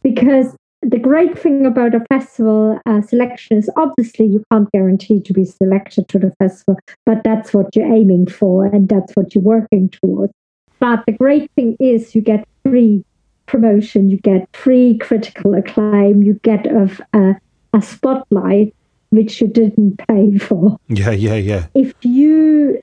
[0.03, 5.33] Because the great thing about a festival uh, selection is obviously you can't guarantee to
[5.33, 9.43] be selected to the festival, but that's what you're aiming for and that's what you're
[9.43, 10.33] working towards.
[10.79, 13.03] But the great thing is you get free
[13.45, 17.35] promotion, you get free critical acclaim, you get a, a,
[17.73, 18.73] a spotlight
[19.09, 21.65] which you didn't pay for Yeah, yeah, yeah.
[21.73, 22.79] if you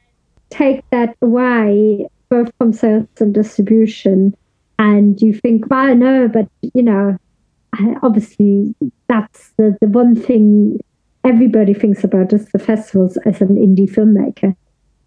[0.50, 4.36] take that away, both from sales and distribution,
[4.78, 7.16] and you think, well, no, but you know,
[8.02, 8.74] obviously
[9.08, 10.78] that's the, the one thing
[11.24, 14.54] everybody thinks about is the festivals as an indie filmmaker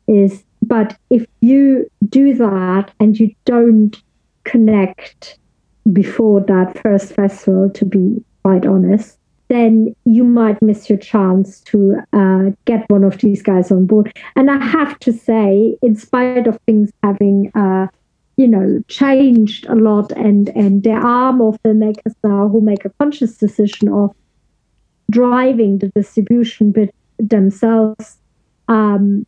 [0.08, 4.02] is but if you do that and you don't
[4.44, 5.40] connect
[5.94, 11.98] before that first festival to be quite honest then you might miss your chance to
[12.14, 14.16] uh, get one of these guys on board.
[14.36, 17.88] And I have to say, in spite of things having, uh,
[18.40, 22.90] you know, changed a lot, and and there are more filmmakers now who make a
[22.98, 24.16] conscious decision of
[25.12, 28.18] driving the distribution bit themselves.
[28.70, 29.26] Um,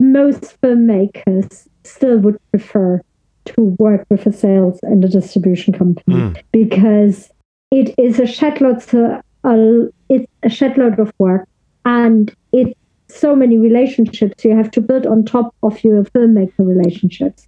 [0.00, 3.02] most filmmakers still would prefer
[3.44, 7.30] to work with a sales and a distribution company because
[7.70, 11.46] it is a shitload to, a it's a shitload of work
[11.84, 12.72] and it's
[13.08, 17.46] so many relationships you have to build on top of your filmmaker relationships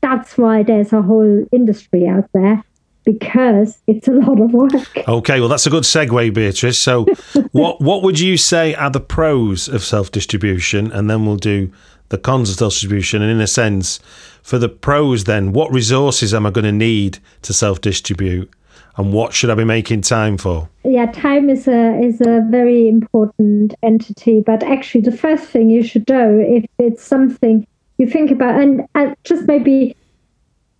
[0.00, 2.62] that's why there's a whole industry out there
[3.04, 4.72] because it's a lot of work
[5.08, 6.78] Okay, well, that's a good segue, Beatrice.
[6.78, 7.04] So,
[7.52, 11.72] what what would you say are the pros of self distribution, and then we'll do
[12.10, 13.22] the cons of self distribution.
[13.22, 13.98] And in a sense,
[14.42, 18.52] for the pros, then what resources am I going to need to self distribute,
[18.98, 20.68] and what should I be making time for?
[20.88, 25.82] yeah time is a is a very important entity but actually the first thing you
[25.82, 27.66] should do if it's something
[27.98, 29.96] you think about and, and just maybe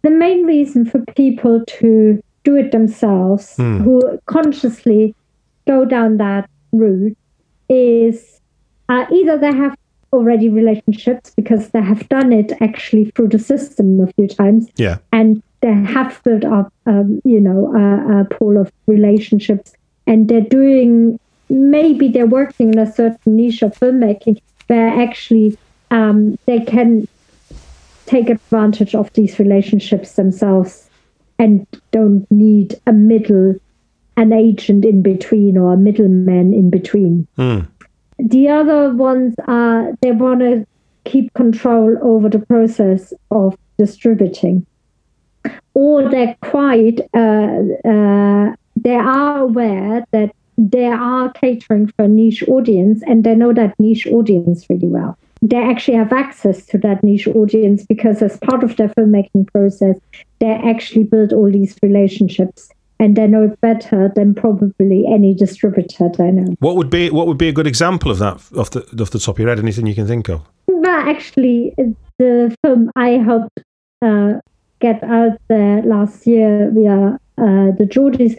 [0.03, 5.15] the main reason for people to do it themselves, who consciously
[5.67, 7.17] go down that route,
[7.69, 8.41] is
[8.89, 9.77] uh, either they have
[10.13, 14.99] already relationships because they have done it actually through the system a few times Yeah.
[15.13, 19.73] and they have built up, um, you know, a, a pool of relationships,
[20.07, 21.19] and they're doing.
[21.51, 25.59] Maybe they're working in a certain niche of filmmaking where actually
[25.91, 27.09] um, they can
[28.07, 30.89] take advantage of these relationships themselves
[31.39, 33.55] and don't need a middle,
[34.17, 37.27] an agent in between or a middleman in between.
[38.19, 40.67] The other ones are they want to
[41.05, 44.67] keep control over the process of distributing.
[45.75, 52.43] Or they're quite uh, uh, they are aware that they are catering for a niche
[52.49, 57.03] audience and they know that niche audience really well they actually have access to that
[57.03, 59.97] niche audience because as part of their filmmaking process
[60.41, 62.71] they actually build all these relationships
[63.01, 67.27] and they know it better than probably any distributor they know What would be what
[67.27, 69.59] would be a good example of that off the off the top of your head?
[69.59, 70.43] Anything you can think of?
[70.67, 71.75] Well, actually,
[72.19, 73.61] the film I helped
[74.03, 74.35] uh,
[74.81, 78.37] get out there last year via uh, the Geordies,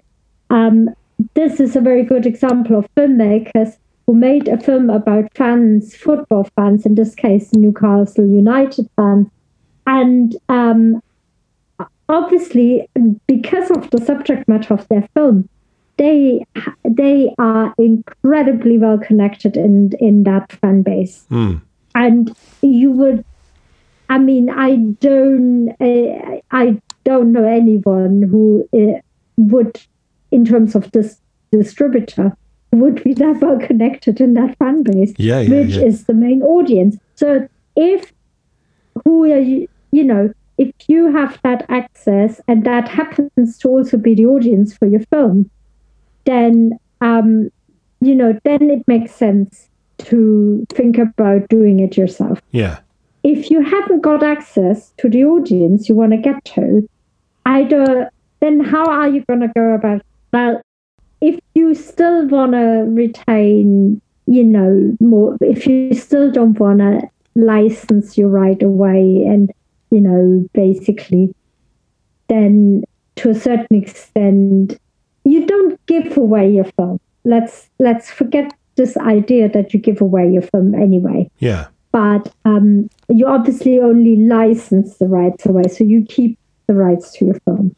[0.50, 0.90] um,
[1.34, 6.50] this is a very good example of filmmakers who made a film about fans, football
[6.56, 9.28] fans, in this case, Newcastle United fans.
[9.86, 11.02] And um,
[12.08, 12.90] obviously,
[13.28, 15.48] because of the subject matter of their film,
[16.00, 16.46] they
[16.84, 21.26] they are incredibly well connected in in that fan base
[21.94, 23.24] and you would
[24.08, 29.00] i mean i don't uh, i don't know anyone who uh,
[29.36, 29.80] would
[30.32, 31.20] in terms of this
[31.52, 32.36] distributor
[32.72, 35.84] would be that well connected in that fan base Yeah, yeah, which yeah.
[35.84, 38.12] is the main audience so if
[39.06, 43.98] who are you you know if you have that access and that happens to also
[43.98, 45.50] be the audience for your film
[46.26, 47.50] then um
[48.02, 52.80] you know then it makes sense to think about doing it yourself Yeah.
[53.24, 56.88] if you haven't got access to the audience you want to get to
[57.46, 58.10] either
[58.42, 60.02] then how are you going to go about
[60.32, 60.62] well
[61.22, 61.38] if
[61.70, 67.02] you still want to retain you know more if you still don't want to
[67.36, 69.52] license your right away and
[69.92, 71.34] you know basically
[72.28, 72.84] then
[73.16, 74.80] to a certain extent
[75.24, 80.30] you don't give away your film let's let's forget this idea that you give away
[80.32, 81.68] your film anyway Yeah.
[81.92, 87.26] but um, you obviously only license the rights away, so you keep the rights to
[87.26, 87.76] your film.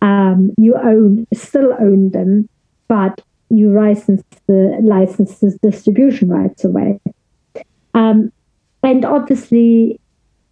[0.00, 2.48] Um, you own, still own them,
[2.88, 7.00] but you license the license the distribution rights away.
[7.94, 8.32] Um,
[8.82, 10.00] and obviously,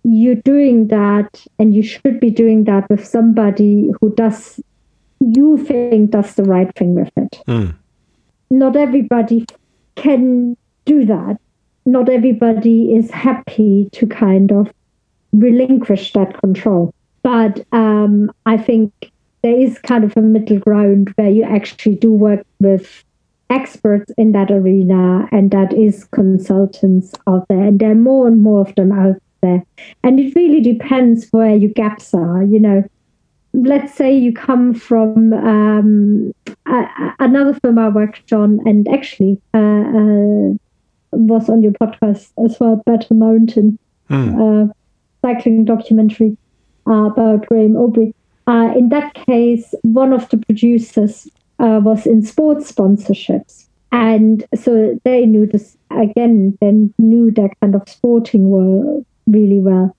[0.04, 4.60] you're doing that, and you should be doing that with somebody who does
[5.20, 7.42] you think does the right thing with it.
[8.50, 9.46] Not everybody
[9.96, 11.38] can do that
[11.86, 14.72] not everybody is happy to kind of
[15.32, 16.94] relinquish that control.
[17.22, 18.92] But um, I think
[19.42, 23.04] there is kind of a middle ground where you actually do work with
[23.48, 28.42] experts in that arena, and that is consultants out there, and there are more and
[28.42, 29.64] more of them out there.
[30.04, 32.44] And it really depends where your gaps are.
[32.44, 32.84] You know,
[33.52, 36.32] let's say you come from um,
[36.66, 36.84] a,
[37.18, 39.40] another film I worked on, and actually.
[39.54, 40.54] Uh, uh,
[41.12, 43.78] was on your podcast as well, Battle Mountain,
[44.10, 44.66] uh,
[45.22, 46.36] cycling documentary
[46.86, 48.14] uh, about Graeme Obree.
[48.50, 51.28] Uh, in that case, one of the producers
[51.60, 53.68] uh, was in sports sponsorships.
[53.92, 59.94] And so they knew this, again, they knew their kind of sporting world really well.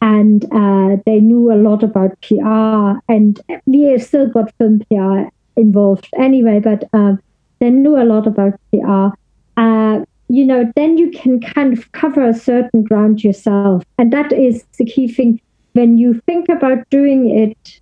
[0.00, 2.98] And uh, they knew a lot about PR.
[3.08, 7.14] And we still got film PR involved anyway, but uh,
[7.60, 9.14] they knew a lot about PR.
[9.56, 13.84] Uh, you know, then you can kind of cover a certain ground yourself.
[13.96, 15.40] And that is the key thing
[15.74, 17.80] when you think about doing it,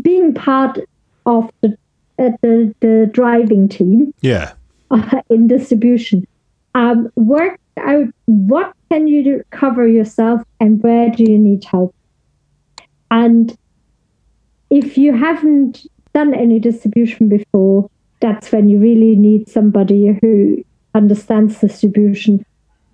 [0.00, 0.78] being part
[1.26, 1.76] of the,
[2.18, 4.52] uh, the, the driving team Yeah.
[4.90, 6.26] uh, in distribution.
[6.74, 11.94] Um, work out what can you do, cover yourself and where do you need help.
[13.10, 13.56] And
[14.70, 17.90] if you haven't done any distribution before,
[18.20, 20.62] that's when you really need somebody who
[20.94, 22.44] understands distribution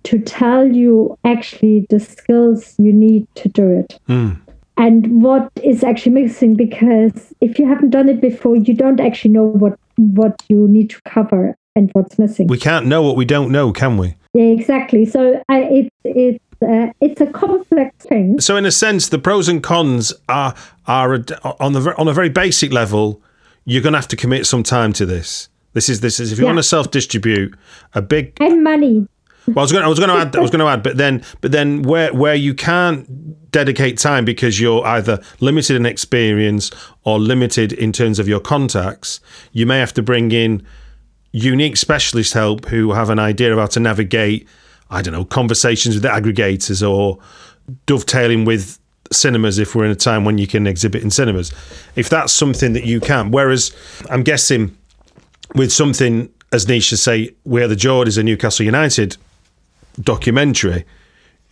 [0.03, 3.99] to tell you actually the skills you need to do it
[4.77, 9.31] and what is actually missing because if you haven't done it before you don't actually
[9.31, 13.25] know what what you need to cover and what's missing We can't know what we
[13.25, 14.15] don't know, can we?
[14.33, 18.39] yeah, exactly so I, it it uh, it's a complex thing.
[18.39, 20.55] So, in a sense, the pros and cons are
[20.87, 21.13] are
[21.59, 23.21] on the on a very basic level.
[23.65, 25.49] You're going to have to commit some time to this.
[25.73, 26.49] This is this is if you yeah.
[26.49, 27.55] want to self distribute
[27.93, 29.07] a big and money.
[29.47, 29.83] Well, I was going.
[29.83, 30.35] I was going to add.
[30.35, 34.23] I was going to add, but then, but then, where where you can't dedicate time
[34.23, 36.69] because you're either limited in experience
[37.05, 39.19] or limited in terms of your contacts,
[39.51, 40.61] you may have to bring in
[41.31, 44.47] unique specialist help who have an idea of how to navigate.
[44.91, 47.17] I don't know conversations with the aggregators or
[47.87, 48.77] dovetailing with
[49.11, 51.51] cinemas if we're in a time when you can exhibit in cinemas.
[51.95, 53.75] If that's something that you can, whereas
[54.11, 54.77] I'm guessing
[55.55, 59.17] with something as niche as say We Are The Geordies are Newcastle United
[59.99, 60.85] documentary,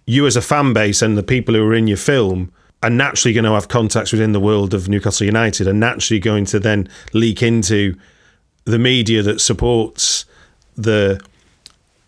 [0.05, 2.51] you as a fan base and the people who are in your film
[2.83, 6.45] are naturally going to have contacts within the world of Newcastle United and naturally going
[6.45, 7.95] to then leak into
[8.65, 10.25] the media that supports
[10.75, 11.19] the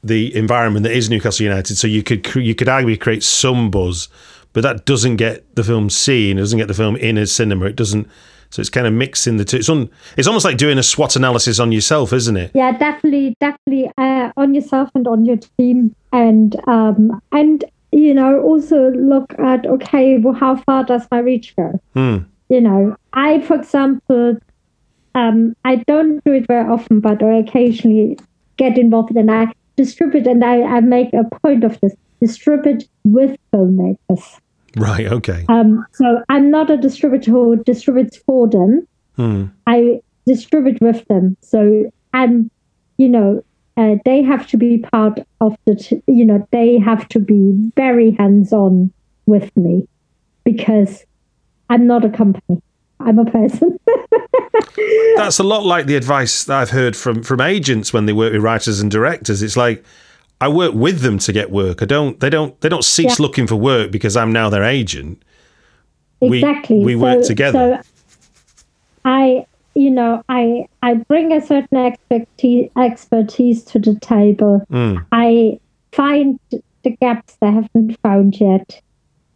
[0.04, 1.76] the environment that is Newcastle United.
[1.76, 4.10] So you could you could arguably create some buzz,
[4.54, 6.38] but that doesn't get the film seen.
[6.38, 7.66] It doesn't get the film in a cinema.
[7.66, 8.08] It doesn't.
[8.50, 9.58] So it's kind of mixing the two.
[9.58, 12.52] It's, un, it's almost like doing a SWOT analysis on yourself, isn't it?
[12.54, 18.42] Yeah, definitely, definitely uh, on yourself and on your team and um, and you know
[18.42, 21.80] also look at okay, well, how far does my reach go?
[21.94, 22.18] Hmm.
[22.50, 24.38] You know, I, for example,
[25.16, 28.18] um, I don't do it very often, but I occasionally
[28.58, 33.38] get involved and I distribute and I, I make a point of this distribute with
[33.54, 34.40] filmmakers.
[34.76, 35.08] Right.
[35.08, 35.46] Okay.
[35.50, 38.88] Um, so I'm not a distributor who distributes for them.
[39.16, 39.46] Hmm.
[39.66, 41.38] I distribute with them.
[41.42, 42.52] So I'm,
[42.98, 43.44] you know,
[43.78, 47.72] uh, they have to be part of the, t- you know, they have to be
[47.76, 48.92] very hands on
[49.28, 49.88] with me
[50.44, 51.06] because
[51.70, 52.62] I'm not a company.
[53.00, 53.80] I'm a person.
[55.16, 58.34] That's a lot like the advice that I've heard from from agents when they work
[58.34, 59.44] with writers and directors.
[59.44, 59.84] It's like
[60.42, 61.82] I work with them to get work.
[61.82, 62.20] I don't.
[62.20, 62.60] They don't.
[62.62, 63.24] They don't cease yeah.
[63.24, 65.22] looking for work because I'm now their agent.
[66.22, 66.80] Exactly.
[66.80, 67.82] We, we so, work together.
[67.84, 67.90] So
[69.06, 69.46] I
[69.78, 74.66] you know, I I bring a certain expertise expertise to the table.
[74.72, 75.06] Mm.
[75.12, 75.60] I
[75.92, 78.82] find the gaps they haven't found yet,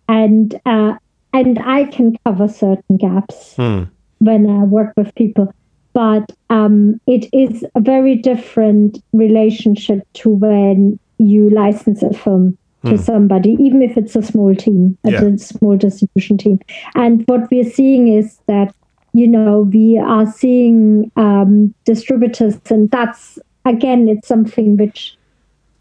[0.10, 0.96] and uh,
[1.32, 3.88] and I can cover certain gaps mm.
[4.18, 5.54] when I work with people.
[5.94, 12.94] But um, it is a very different relationship to when you license a film to
[12.94, 13.00] mm.
[13.00, 15.22] somebody, even if it's a small team, yeah.
[15.22, 16.60] a small distribution team.
[16.96, 18.74] And what we're seeing is that
[19.14, 25.18] you know, we are seeing um, distributors, and that's again, it's something which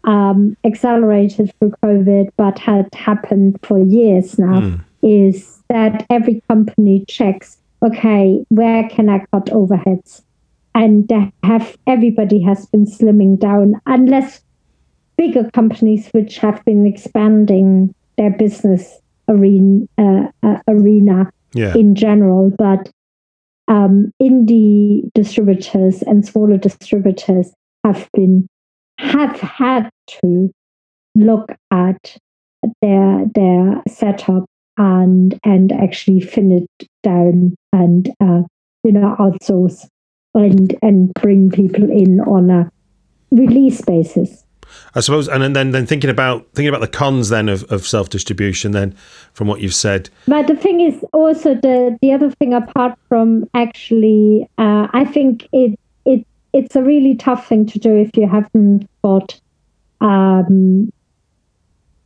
[0.03, 4.61] um, accelerated through COVID, but had happened for years now.
[4.61, 4.83] Mm.
[5.03, 10.21] Is that every company checks, okay, where can I cut overheads?
[10.75, 11.11] And
[11.43, 14.41] have everybody has been slimming down, unless
[15.17, 21.75] bigger companies which have been expanding their business arena, uh, uh, arena yeah.
[21.75, 22.51] in general.
[22.57, 22.91] But
[23.71, 27.53] um, indie distributors and smaller distributors
[27.85, 28.45] have been
[28.97, 30.51] have had to
[31.15, 32.17] look at
[32.81, 34.45] their their setup
[34.77, 38.41] and and actually fin it down and uh,
[38.83, 39.87] you know outsource
[40.33, 42.69] and and bring people in on a
[43.31, 44.43] release basis.
[44.95, 48.09] I suppose, and then then thinking about thinking about the cons then of, of self
[48.09, 48.71] distribution.
[48.71, 48.95] Then,
[49.33, 53.49] from what you've said, but the thing is also the the other thing apart from
[53.53, 58.27] actually, uh, I think it it it's a really tough thing to do if you
[58.27, 59.39] haven't got
[60.01, 60.91] um,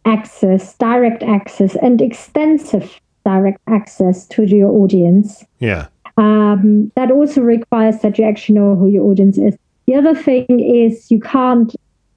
[0.05, 5.43] access, direct access, and extensive direct access to your audience.
[5.59, 5.87] Yeah.
[6.17, 9.57] Um, that also requires that you actually know who your audience is.
[9.87, 11.75] The other thing is you can't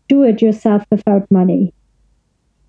[0.08, 1.72] do it yourself without money.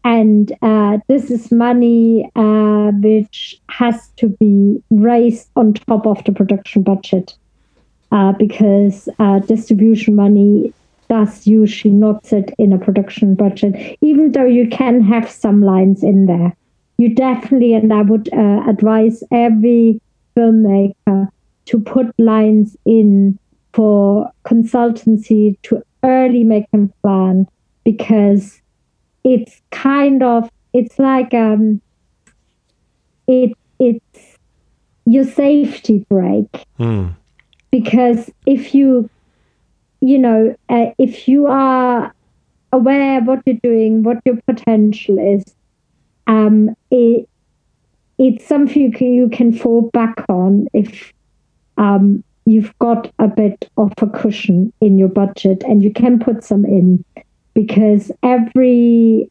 [0.04, 6.32] And uh, this is money uh, which has to be raised on top of the
[6.32, 7.36] production budget
[8.12, 10.74] uh, because uh, distribution money
[11.10, 16.04] does usually not sit in a production budget, even though you can have some lines
[16.04, 16.56] in there.
[16.98, 20.02] You definitely, and I would uh, advise every
[20.36, 21.30] filmmaker
[21.66, 23.38] to put lines in
[23.74, 27.48] for consultancy to early make a plan
[27.84, 28.62] because
[29.24, 31.82] it's kind of it's like um
[33.28, 34.38] it it's
[35.06, 37.14] your safety brake mm.
[37.72, 39.10] because if you
[40.02, 42.14] you know uh, if you are
[42.72, 45.44] aware of what you're doing what your potential is
[46.28, 47.28] um it
[48.20, 51.14] it's something you can, you can fall back on if
[51.78, 56.44] um you've got a bit of a cushion in your budget and you can put
[56.44, 57.04] some in
[57.54, 59.30] because every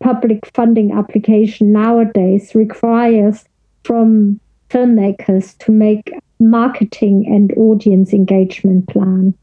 [0.00, 3.44] public funding application nowadays requires
[3.84, 4.38] from
[4.70, 9.34] filmmakers to make marketing and audience engagement plan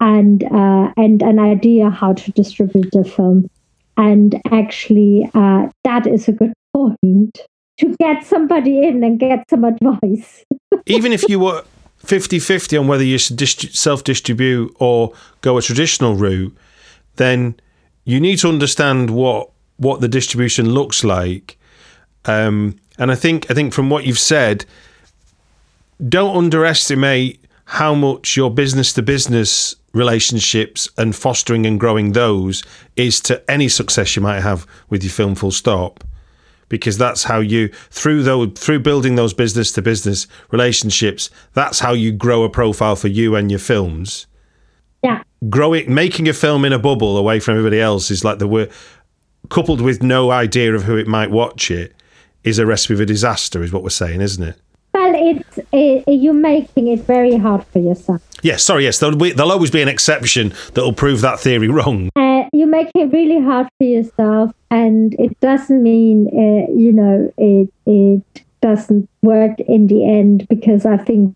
[0.00, 3.48] and uh, and an idea how to distribute the film.
[3.96, 7.38] And actually, uh, that is a good point
[7.78, 10.44] to get somebody in and get some advice.
[10.86, 11.62] Even if you were
[12.04, 13.40] 50 50 on whether you should
[13.74, 16.56] self distribute or go a traditional route,
[17.16, 17.54] then
[18.04, 21.58] you need to understand what what the distribution looks like.
[22.24, 24.64] Um, and I think I think from what you've said,
[26.08, 32.62] don't underestimate how much your business to business relationships and fostering and growing those
[32.96, 36.02] is to any success you might have with your film full stop
[36.72, 41.92] because that's how you through those through building those business to business relationships that's how
[41.92, 44.26] you grow a profile for you and your films.
[45.04, 45.22] Yeah.
[45.50, 48.72] Growing making a film in a bubble away from everybody else is like the word
[49.50, 51.94] coupled with no idea of who it might watch it
[52.42, 54.56] is a recipe for disaster is what we're saying isn't it?
[54.94, 58.22] Well it's it, you're making it very hard for yourself.
[58.42, 62.08] Yes sorry yes there'll, be, there'll always be an exception that'll prove that theory wrong.
[62.16, 67.32] Uh, you make it really hard for yourself and it doesn't mean uh, you know
[67.38, 71.34] it it doesn't work in the end because i think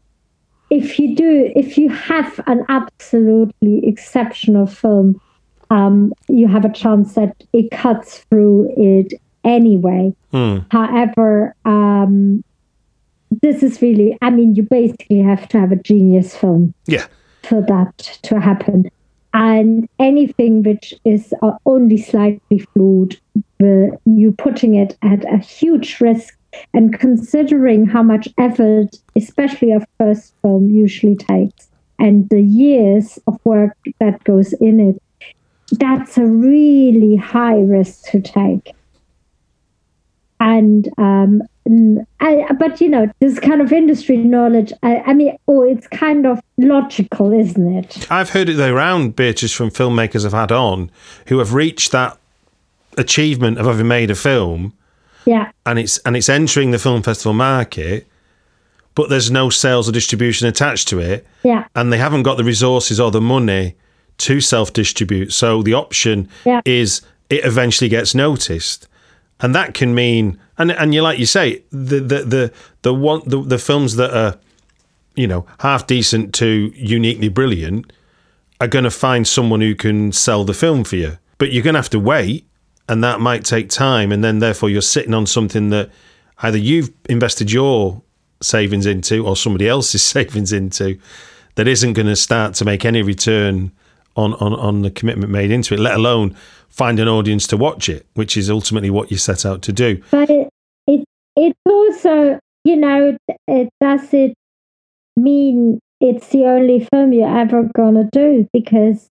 [0.70, 5.20] if you do if you have an absolutely exceptional film
[5.68, 10.14] um, you have a chance that it cuts through it anyway.
[10.30, 10.58] Hmm.
[10.70, 12.44] however um,
[13.42, 17.06] this is really i mean you basically have to have a genius film yeah.
[17.42, 18.88] for that to happen
[19.36, 23.18] and anything which is uh, only slightly flawed,
[23.60, 26.38] you putting it at a huge risk.
[26.72, 31.68] And considering how much effort, especially a first film, usually takes,
[31.98, 35.02] and the years of work that goes in it,
[35.72, 38.74] that's a really high risk to take.
[40.38, 41.42] And um,
[42.20, 46.26] I, but you know, this kind of industry knowledge, I, I, mean, oh, it's kind
[46.26, 48.10] of logical, isn't it?
[48.10, 50.90] I've heard it around, Beatrice, from filmmakers I've had on
[51.26, 52.18] who have reached that
[52.96, 54.74] achievement of having made a film.
[55.24, 55.50] Yeah.
[55.64, 58.06] And it's and it's entering the film festival market,
[58.94, 61.26] but there's no sales or distribution attached to it.
[61.42, 61.66] Yeah.
[61.74, 63.74] And they haven't got the resources or the money
[64.18, 65.32] to self distribute.
[65.32, 66.60] So the option yeah.
[66.64, 68.86] is it eventually gets noticed
[69.40, 73.20] and that can mean and and you like you say the the the the one
[73.26, 74.38] the, the films that are
[75.14, 77.92] you know half decent to uniquely brilliant
[78.60, 81.18] are going to find someone who can sell the film for you.
[81.38, 82.46] But you're going to have to wait
[82.88, 85.90] and that might take time and then therefore you're sitting on something that
[86.38, 88.02] either you've invested your
[88.40, 90.98] savings into or somebody else's savings into
[91.56, 93.72] that isn't going to start to make any return
[94.14, 96.34] on, on, on the commitment made into it, let alone
[96.68, 100.02] find an audience to watch it, which is ultimately what you set out to do.
[100.10, 100.48] But it,
[100.86, 101.04] it
[101.36, 103.16] it's also, you know,
[103.48, 104.34] it, does it
[105.16, 109.08] mean it's the only film you're ever gonna do because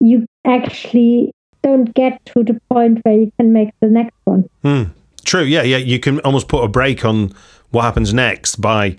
[0.00, 4.48] you actually don't get to the point where you can make the next one.
[4.62, 4.90] Mm,
[5.24, 5.42] true.
[5.42, 5.78] Yeah, yeah.
[5.78, 7.32] You can almost put a brake on
[7.70, 8.96] what happens next by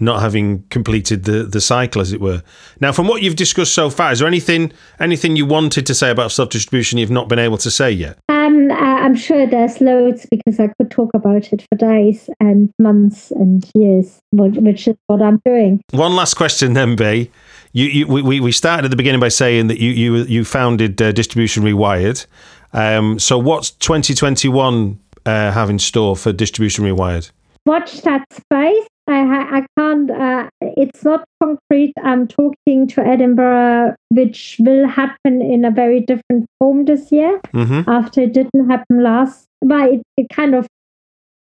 [0.00, 2.42] not having completed the the cycle, as it were.
[2.80, 6.10] Now, from what you've discussed so far, is there anything anything you wanted to say
[6.10, 8.18] about self distribution you've not been able to say yet?
[8.28, 13.30] Um, I'm sure there's loads because I could talk about it for days and months
[13.30, 15.80] and years, which is what I'm doing.
[15.90, 17.30] One last question, then, B.
[17.72, 21.00] You, you, we, we started at the beginning by saying that you you you founded
[21.00, 22.26] uh, Distribution Rewired.
[22.72, 27.30] Um, so, what's 2021 uh, have in store for Distribution Rewired?
[27.66, 31.94] Watch that space I, I can't, uh, it's not concrete.
[32.02, 37.88] I'm talking to Edinburgh, which will happen in a very different form this year mm-hmm.
[37.88, 39.46] after it didn't happen last.
[39.60, 40.66] But it, it kind of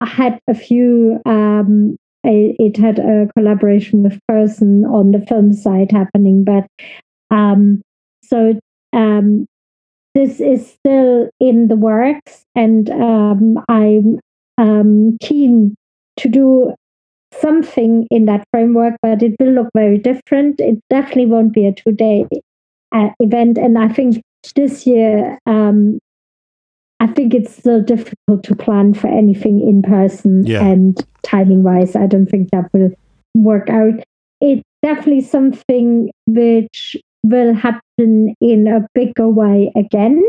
[0.01, 5.91] had a few, um, it, it, had a collaboration with Person on the film side
[5.91, 6.43] happening.
[6.43, 6.68] But
[7.32, 7.82] um,
[8.24, 8.59] so
[8.93, 9.45] um,
[10.13, 14.20] this is still in the works, and um, I'm
[14.57, 15.76] um, keen
[16.18, 16.74] to do
[17.34, 20.59] something in that framework, but it will look very different.
[20.59, 22.26] It definitely won't be a two day
[22.93, 23.57] uh, event.
[23.57, 24.21] And I think
[24.55, 25.99] this year, um,
[26.99, 30.63] I think it's still difficult to plan for anything in person yeah.
[30.63, 31.95] and timing wise.
[31.95, 32.91] I don't think that will
[33.36, 34.01] work out.
[34.41, 40.23] It's definitely something which will happen in a bigger way again.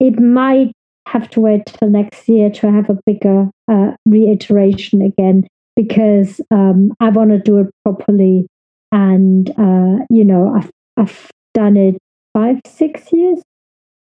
[0.00, 0.72] It might
[1.06, 5.46] have to wait till next year to have a bigger uh, reiteration again
[5.76, 8.46] because um, I want to do it properly.
[8.90, 11.96] And, uh, you know, I've, I've done it
[12.34, 13.42] five, six years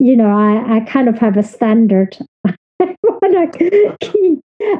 [0.01, 2.19] you know, I, I kind of have a standard.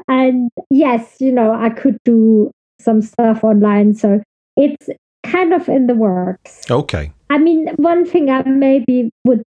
[0.09, 3.95] and yes, you know, I could do some stuff online.
[3.95, 4.23] So
[4.57, 4.89] it's
[5.25, 6.63] kind of in the works.
[6.71, 7.13] Okay.
[7.29, 9.43] I mean, one thing I maybe would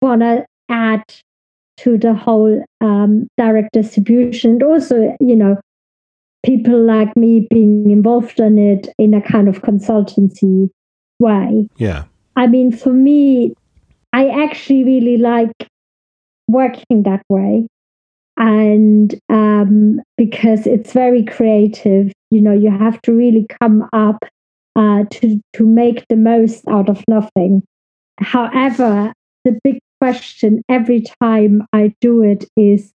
[0.00, 1.04] want to add
[1.78, 5.60] to the whole um, direct distribution, and also, you know,
[6.44, 10.70] people like me being involved in it in a kind of consultancy
[11.18, 11.68] way.
[11.76, 12.04] Yeah.
[12.36, 13.54] I mean, for me,
[14.12, 15.68] I actually really like
[16.46, 17.66] working that way.
[18.36, 24.24] And um, because it's very creative, you know, you have to really come up
[24.76, 27.64] uh, to to make the most out of nothing.
[28.20, 29.12] However,
[29.44, 32.92] the big question every time I do it is,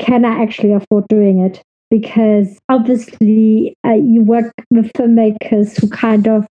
[0.00, 1.62] can I actually afford doing it?
[1.92, 6.46] Because obviously, uh, you work with filmmakers who kind of,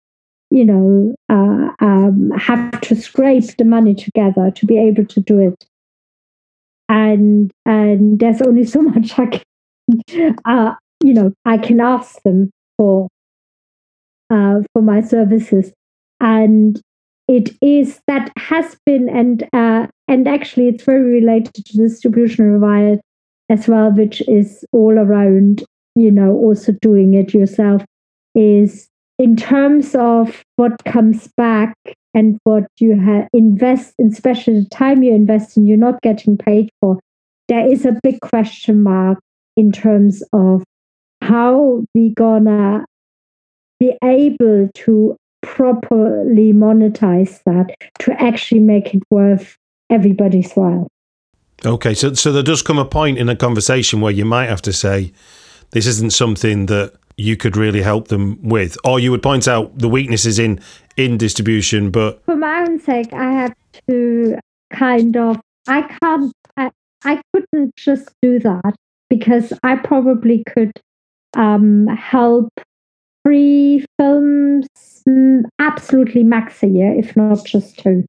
[0.51, 5.39] you know, uh, um, have to scrape the money together to be able to do
[5.39, 5.65] it.
[6.89, 9.41] And and there's only so much I
[10.07, 13.07] can, uh, you know, I can ask them for
[14.29, 15.73] uh, for my services,
[16.19, 16.79] and
[17.27, 22.99] it is that has been and uh, and actually it's very related to Distribution Rewired
[23.51, 25.63] as well, which is all around.
[25.95, 27.83] You know, also doing it yourself
[28.33, 28.87] is
[29.19, 31.75] in terms of what comes back
[32.13, 36.37] and what you ha- invest, in, especially the time you invest in, you're not getting
[36.37, 36.99] paid for.
[37.49, 39.19] There is a big question mark
[39.57, 40.63] in terms of
[41.21, 42.85] how we gonna
[43.79, 49.57] be able to properly monetize that to actually make it worth
[49.89, 50.87] everybody's while.
[51.65, 54.61] Okay, so so there does come a point in a conversation where you might have
[54.63, 55.13] to say,
[55.71, 59.77] this isn't something that you could really help them with, or you would point out
[59.77, 60.59] the weaknesses in
[60.97, 61.91] in distribution.
[61.91, 63.53] But for my own sake, I have
[63.89, 64.37] to
[64.73, 66.71] kind of I can't I,
[67.03, 68.75] I couldn't just do that
[69.09, 70.71] because I probably could
[71.35, 72.49] um, help
[73.23, 74.67] three films,
[75.07, 78.05] mm, absolutely max a year, if not just two,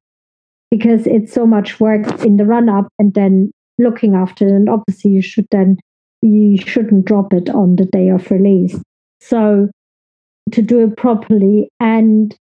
[0.73, 4.53] because it's so much work in the run up and then looking after it.
[4.53, 5.77] And obviously, you should then
[6.23, 8.75] you shouldn't drop it on the day of release.
[9.21, 9.69] So
[10.51, 12.35] to do it properly, and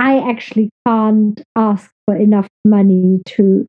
[0.00, 3.64] I actually can't ask for enough money to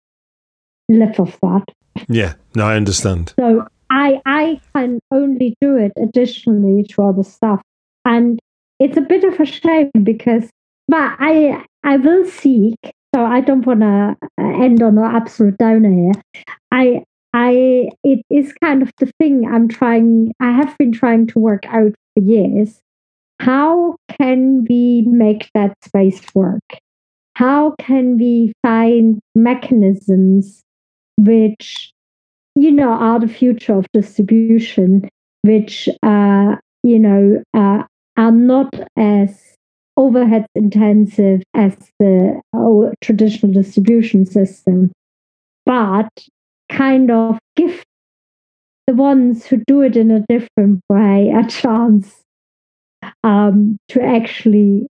[0.89, 1.65] live off that.
[2.09, 3.35] Yeah, no, I understand.
[3.39, 7.61] So I I can only do it additionally to other stuff.
[8.05, 8.39] And
[8.79, 10.49] it's a bit of a shame because,
[10.87, 12.77] but I I will seek.
[13.17, 16.43] So I don't want to end on an absolute downer here.
[16.71, 17.03] I
[17.33, 20.33] I it is kind of the thing I'm trying.
[20.39, 22.79] I have been trying to work out for years.
[23.39, 26.61] How can we make that space work?
[27.33, 30.61] How can we find mechanisms
[31.17, 31.91] which,
[32.53, 35.09] you know, are the future of distribution,
[35.41, 37.81] which, uh, you know, uh,
[38.15, 39.56] are not as
[39.97, 42.41] overhead intensive as the
[43.01, 44.91] traditional distribution system,
[45.65, 46.09] but
[46.71, 47.83] kind of give
[48.85, 52.21] the ones who do it in a different way a chance
[53.23, 54.87] um, to actually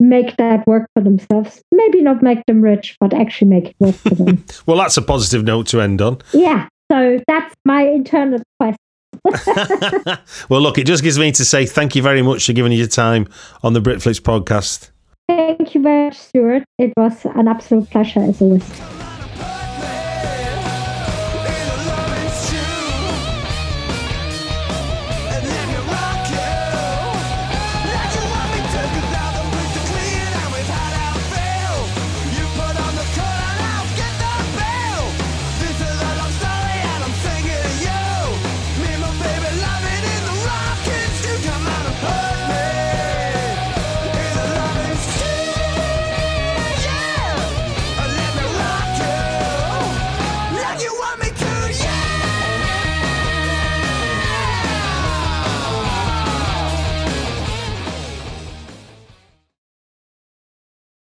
[0.00, 1.60] make that work for themselves.
[1.72, 4.44] Maybe not make them rich, but actually make it work for them.
[4.66, 6.18] well, that's a positive note to end on.
[6.32, 6.68] Yeah.
[6.90, 8.78] So that's my internal quest.
[10.48, 12.86] well, look, it just gives me to say thank you very much for giving your
[12.86, 13.28] time
[13.62, 14.90] on the Britflicks podcast.
[15.28, 16.64] Thank you very much, Stuart.
[16.78, 18.97] It was an absolute pleasure as always.